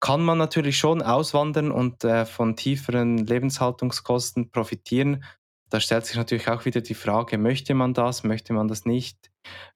kann 0.00 0.24
man 0.24 0.38
natürlich 0.38 0.78
schon 0.78 1.02
auswandern 1.02 1.70
und 1.70 2.04
äh, 2.04 2.24
von 2.24 2.56
tieferen 2.56 3.18
Lebenshaltungskosten 3.18 4.50
profitieren. 4.50 5.24
Da 5.70 5.80
stellt 5.80 6.06
sich 6.06 6.16
natürlich 6.16 6.48
auch 6.48 6.64
wieder 6.64 6.80
die 6.80 6.94
Frage, 6.94 7.36
möchte 7.36 7.74
man 7.74 7.94
das, 7.94 8.24
möchte 8.24 8.52
man 8.52 8.68
das 8.68 8.84
nicht? 8.84 9.30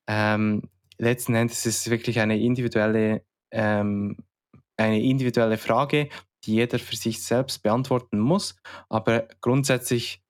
Ähm, 0.07 0.62
letzten 0.98 1.35
Endes 1.35 1.66
ist 1.66 1.87
es 1.87 1.90
wirklich 1.90 2.20
eine 2.20 2.40
individuelle, 2.40 3.24
ähm, 3.50 4.16
eine 4.76 5.02
individuelle 5.02 5.59
Frage, 5.59 6.09
die 6.44 6.55
jeder 6.55 6.78
für 6.78 6.96
sich 6.96 7.22
selbst 7.22 7.62
beantworten 7.62 8.18
muss. 8.18 8.57
Aber 8.88 9.28
grundsätzlich 9.40 10.22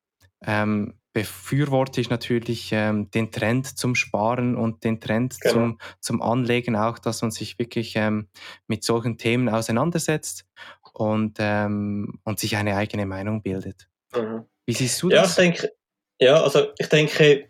ähm, 0.44 0.94
befürworte 1.12 2.00
ich 2.00 2.10
natürlich 2.10 2.70
ähm, 2.72 3.10
den 3.10 3.30
Trend 3.30 3.78
zum 3.78 3.94
Sparen 3.94 4.56
und 4.56 4.84
den 4.84 5.00
Trend 5.00 5.40
genau. 5.40 5.54
zum, 5.54 5.78
zum 6.00 6.22
Anlegen 6.22 6.76
auch, 6.76 6.98
dass 6.98 7.22
man 7.22 7.30
sich 7.30 7.58
wirklich 7.58 7.94
ähm, 7.96 8.28
mit 8.66 8.82
solchen 8.84 9.18
Themen 9.18 9.48
auseinandersetzt 9.48 10.46
und, 10.94 11.36
ähm, 11.38 12.20
und 12.24 12.40
sich 12.40 12.56
eine 12.56 12.76
eigene 12.76 13.06
Meinung 13.06 13.42
bildet. 13.42 13.88
Mhm. 14.14 14.46
Wie 14.66 14.72
siehst 14.72 15.02
du 15.02 15.10
ja, 15.10 15.22
das? 15.22 15.30
Ich 15.30 15.36
denke, 15.36 15.72
ja, 16.18 16.42
also 16.42 16.68
ich 16.78 16.88
denke, 16.88 17.48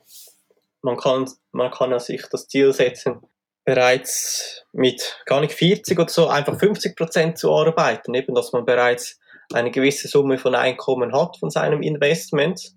man 0.81 0.97
kann, 0.97 1.31
man 1.53 1.71
kann 1.71 1.99
sich 2.01 2.23
das 2.31 2.49
Ziel 2.49 2.73
setzen, 2.73 3.21
bereits 3.65 4.65
mit 4.73 5.23
gar 5.27 5.41
nicht 5.41 5.53
40 5.53 5.99
oder 5.99 6.09
so, 6.09 6.29
einfach 6.29 6.59
50 6.59 6.97
Prozent 6.97 7.39
zu 7.39 7.53
arbeiten, 7.53 8.15
eben, 8.15 8.35
dass 8.35 8.53
man 8.53 8.65
bereits 8.65 9.21
eine 9.53 9.71
gewisse 9.71 10.09
Summe 10.09 10.39
von 10.39 10.55
Einkommen 10.55 11.13
hat 11.15 11.37
von 11.37 11.51
seinem 11.51 11.83
Investment 11.83 12.75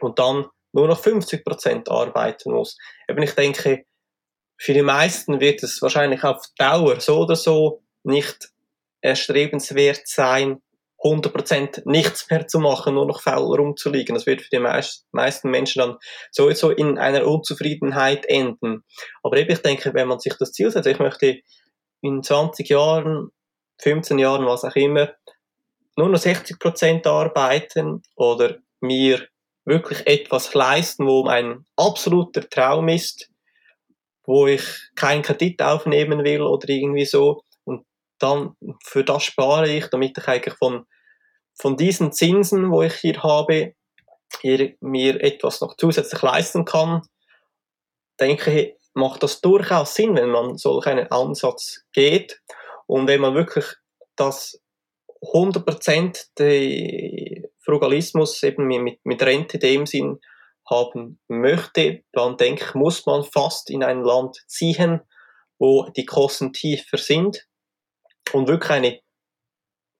und 0.00 0.18
dann 0.18 0.46
nur 0.72 0.88
noch 0.88 1.00
50 1.00 1.44
Prozent 1.44 1.88
arbeiten 1.90 2.52
muss. 2.52 2.76
Eben 3.08 3.22
ich 3.22 3.32
denke, 3.32 3.84
für 4.58 4.74
die 4.74 4.82
meisten 4.82 5.40
wird 5.40 5.62
es 5.62 5.82
wahrscheinlich 5.82 6.24
auf 6.24 6.44
Dauer 6.56 7.00
so 7.00 7.20
oder 7.20 7.36
so 7.36 7.82
nicht 8.04 8.50
erstrebenswert 9.00 10.06
sein, 10.06 10.62
100% 11.02 11.82
nichts 11.84 12.30
mehr 12.30 12.46
zu 12.46 12.60
machen, 12.60 12.94
nur 12.94 13.06
noch 13.06 13.20
faul 13.22 13.56
rumzuliegen. 13.56 14.14
Das 14.14 14.26
wird 14.26 14.42
für 14.42 14.50
die 14.50 14.60
meisten 15.12 15.50
Menschen 15.50 15.80
dann 15.80 15.96
sowieso 16.30 16.70
in 16.70 16.96
einer 16.98 17.26
Unzufriedenheit 17.26 18.24
enden. 18.26 18.84
Aber 19.22 19.36
eben, 19.36 19.50
ich 19.50 19.62
denke, 19.62 19.94
wenn 19.94 20.08
man 20.08 20.20
sich 20.20 20.34
das 20.38 20.52
Ziel 20.52 20.70
setzt, 20.70 20.86
ich 20.86 21.00
möchte 21.00 21.40
in 22.02 22.22
20 22.22 22.68
Jahren, 22.68 23.30
15 23.80 24.18
Jahren, 24.18 24.46
was 24.46 24.64
auch 24.64 24.76
immer, 24.76 25.12
nur 25.96 26.08
noch 26.08 26.20
60% 26.20 27.06
arbeiten 27.06 28.02
oder 28.14 28.58
mir 28.80 29.26
wirklich 29.64 30.06
etwas 30.06 30.52
leisten, 30.54 31.06
wo 31.06 31.24
mein 31.24 31.64
absoluter 31.76 32.48
Traum 32.48 32.88
ist, 32.88 33.30
wo 34.24 34.46
ich 34.46 34.64
keinen 34.94 35.22
Kredit 35.22 35.62
aufnehmen 35.62 36.24
will 36.24 36.42
oder 36.42 36.68
irgendwie 36.68 37.04
so. 37.04 37.42
Und 37.64 37.84
dann 38.18 38.56
für 38.82 39.04
das 39.04 39.24
spare 39.24 39.70
ich, 39.70 39.86
damit 39.86 40.18
ich 40.18 40.28
eigentlich 40.28 40.54
von, 40.54 40.86
von 41.54 41.76
diesen 41.76 42.12
Zinsen, 42.12 42.70
wo 42.70 42.82
ich 42.82 42.94
hier 42.94 43.22
habe, 43.22 43.74
hier 44.40 44.74
mir 44.80 45.22
etwas 45.22 45.60
noch 45.60 45.76
zusätzlich 45.76 46.22
leisten 46.22 46.64
kann. 46.64 47.02
Denke 48.18 48.76
macht 48.94 49.22
das 49.22 49.40
durchaus 49.40 49.94
Sinn, 49.94 50.16
wenn 50.16 50.30
man 50.30 50.56
solch 50.56 50.86
einen 50.86 51.10
Ansatz 51.10 51.84
geht. 51.92 52.40
Und 52.86 53.06
wenn 53.06 53.20
man 53.20 53.34
wirklich 53.34 53.66
dass 54.16 54.60
100% 55.22 56.26
der 56.38 57.31
Frugalismus 57.64 58.42
eben 58.42 58.66
mit, 58.66 59.04
mit 59.04 59.22
Rente 59.22 59.58
dem 59.58 59.86
Sinn 59.86 60.18
haben 60.68 61.18
möchte, 61.28 62.02
dann 62.12 62.36
denke 62.36 62.64
ich, 62.64 62.74
muss 62.74 63.06
man 63.06 63.24
fast 63.24 63.70
in 63.70 63.82
ein 63.82 64.02
Land 64.02 64.42
ziehen, 64.46 65.00
wo 65.58 65.88
die 65.90 66.06
Kosten 66.06 66.52
tiefer 66.52 66.98
sind 66.98 67.46
und 68.32 68.48
wirklich 68.48 68.70
eine 68.70 69.00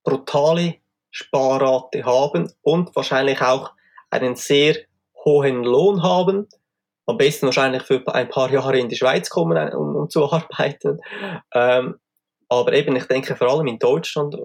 brutale 0.04 0.76
Sparrate 1.10 2.04
haben 2.04 2.52
und 2.62 2.94
wahrscheinlich 2.96 3.40
auch 3.42 3.72
einen 4.10 4.36
sehr 4.36 4.76
hohen 5.24 5.62
Lohn 5.62 6.02
haben. 6.02 6.48
Am 7.06 7.18
besten 7.18 7.46
wahrscheinlich 7.46 7.82
für 7.82 8.02
ein 8.14 8.28
paar 8.28 8.50
Jahre 8.50 8.78
in 8.78 8.88
die 8.88 8.96
Schweiz 8.96 9.28
kommen, 9.28 9.72
um, 9.74 9.96
um 9.96 10.10
zu 10.10 10.24
arbeiten. 10.32 11.00
Ähm, 11.52 11.98
aber 12.48 12.72
eben, 12.74 12.94
ich 12.96 13.04
denke 13.04 13.36
vor 13.36 13.48
allem 13.48 13.66
in 13.66 13.78
Deutschland, 13.78 14.36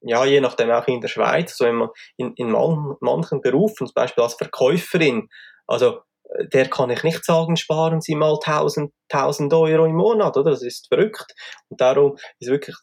ja, 0.00 0.24
je 0.24 0.40
nachdem 0.40 0.70
auch 0.70 0.86
in 0.86 1.00
der 1.00 1.08
Schweiz, 1.08 1.56
so 1.56 1.70
man 1.72 1.88
in, 2.16 2.32
in 2.34 2.50
man, 2.50 2.96
manchen 3.00 3.40
Berufen, 3.40 3.86
zum 3.86 3.94
Beispiel 3.94 4.22
als 4.22 4.34
Verkäuferin, 4.34 5.28
also 5.66 6.00
äh, 6.30 6.48
der 6.48 6.68
kann 6.68 6.90
ich 6.90 7.02
nicht 7.02 7.24
sagen, 7.24 7.56
sparen 7.56 8.00
Sie 8.00 8.14
mal 8.14 8.34
1000, 8.34 8.92
1000 9.12 9.52
Euro 9.54 9.86
im 9.86 9.96
Monat, 9.96 10.36
oder? 10.36 10.52
Das 10.52 10.62
ist 10.62 10.88
verrückt. 10.88 11.34
Und 11.68 11.80
darum 11.80 12.16
ist 12.38 12.50
wirklich, 12.50 12.76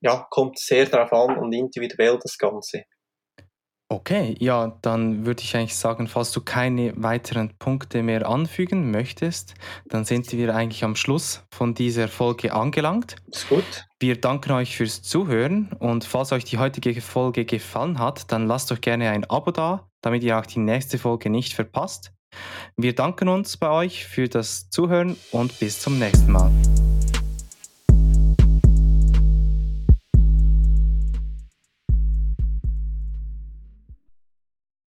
ja, 0.00 0.26
kommt 0.30 0.58
sehr 0.58 0.86
darauf 0.86 1.12
an 1.12 1.38
und 1.38 1.52
individuell 1.52 2.18
das 2.22 2.38
Ganze. 2.38 2.84
Okay, 3.88 4.34
ja, 4.40 4.76
dann 4.82 5.26
würde 5.26 5.42
ich 5.42 5.56
eigentlich 5.56 5.76
sagen, 5.76 6.08
falls 6.08 6.32
du 6.32 6.40
keine 6.40 6.92
weiteren 6.96 7.56
Punkte 7.56 8.02
mehr 8.02 8.28
anfügen 8.28 8.90
möchtest, 8.90 9.54
dann 9.88 10.04
sind 10.04 10.32
wir 10.32 10.56
eigentlich 10.56 10.82
am 10.82 10.96
Schluss 10.96 11.44
von 11.52 11.74
dieser 11.74 12.08
Folge 12.08 12.52
angelangt. 12.52 13.14
Ist 13.30 13.48
gut. 13.48 13.86
Wir 14.00 14.20
danken 14.20 14.50
euch 14.52 14.76
fürs 14.76 15.02
Zuhören 15.02 15.72
und 15.78 16.04
falls 16.04 16.32
euch 16.32 16.44
die 16.44 16.58
heutige 16.58 17.00
Folge 17.00 17.44
gefallen 17.44 18.00
hat, 18.00 18.32
dann 18.32 18.48
lasst 18.48 18.72
doch 18.72 18.80
gerne 18.80 19.10
ein 19.10 19.24
Abo 19.30 19.52
da, 19.52 19.88
damit 20.02 20.24
ihr 20.24 20.36
auch 20.36 20.46
die 20.46 20.58
nächste 20.58 20.98
Folge 20.98 21.30
nicht 21.30 21.54
verpasst. 21.54 22.12
Wir 22.76 22.92
danken 22.92 23.28
uns 23.28 23.56
bei 23.56 23.70
euch 23.70 24.04
für 24.04 24.28
das 24.28 24.68
Zuhören 24.68 25.16
und 25.30 25.58
bis 25.60 25.80
zum 25.80 26.00
nächsten 26.00 26.32
Mal. 26.32 26.50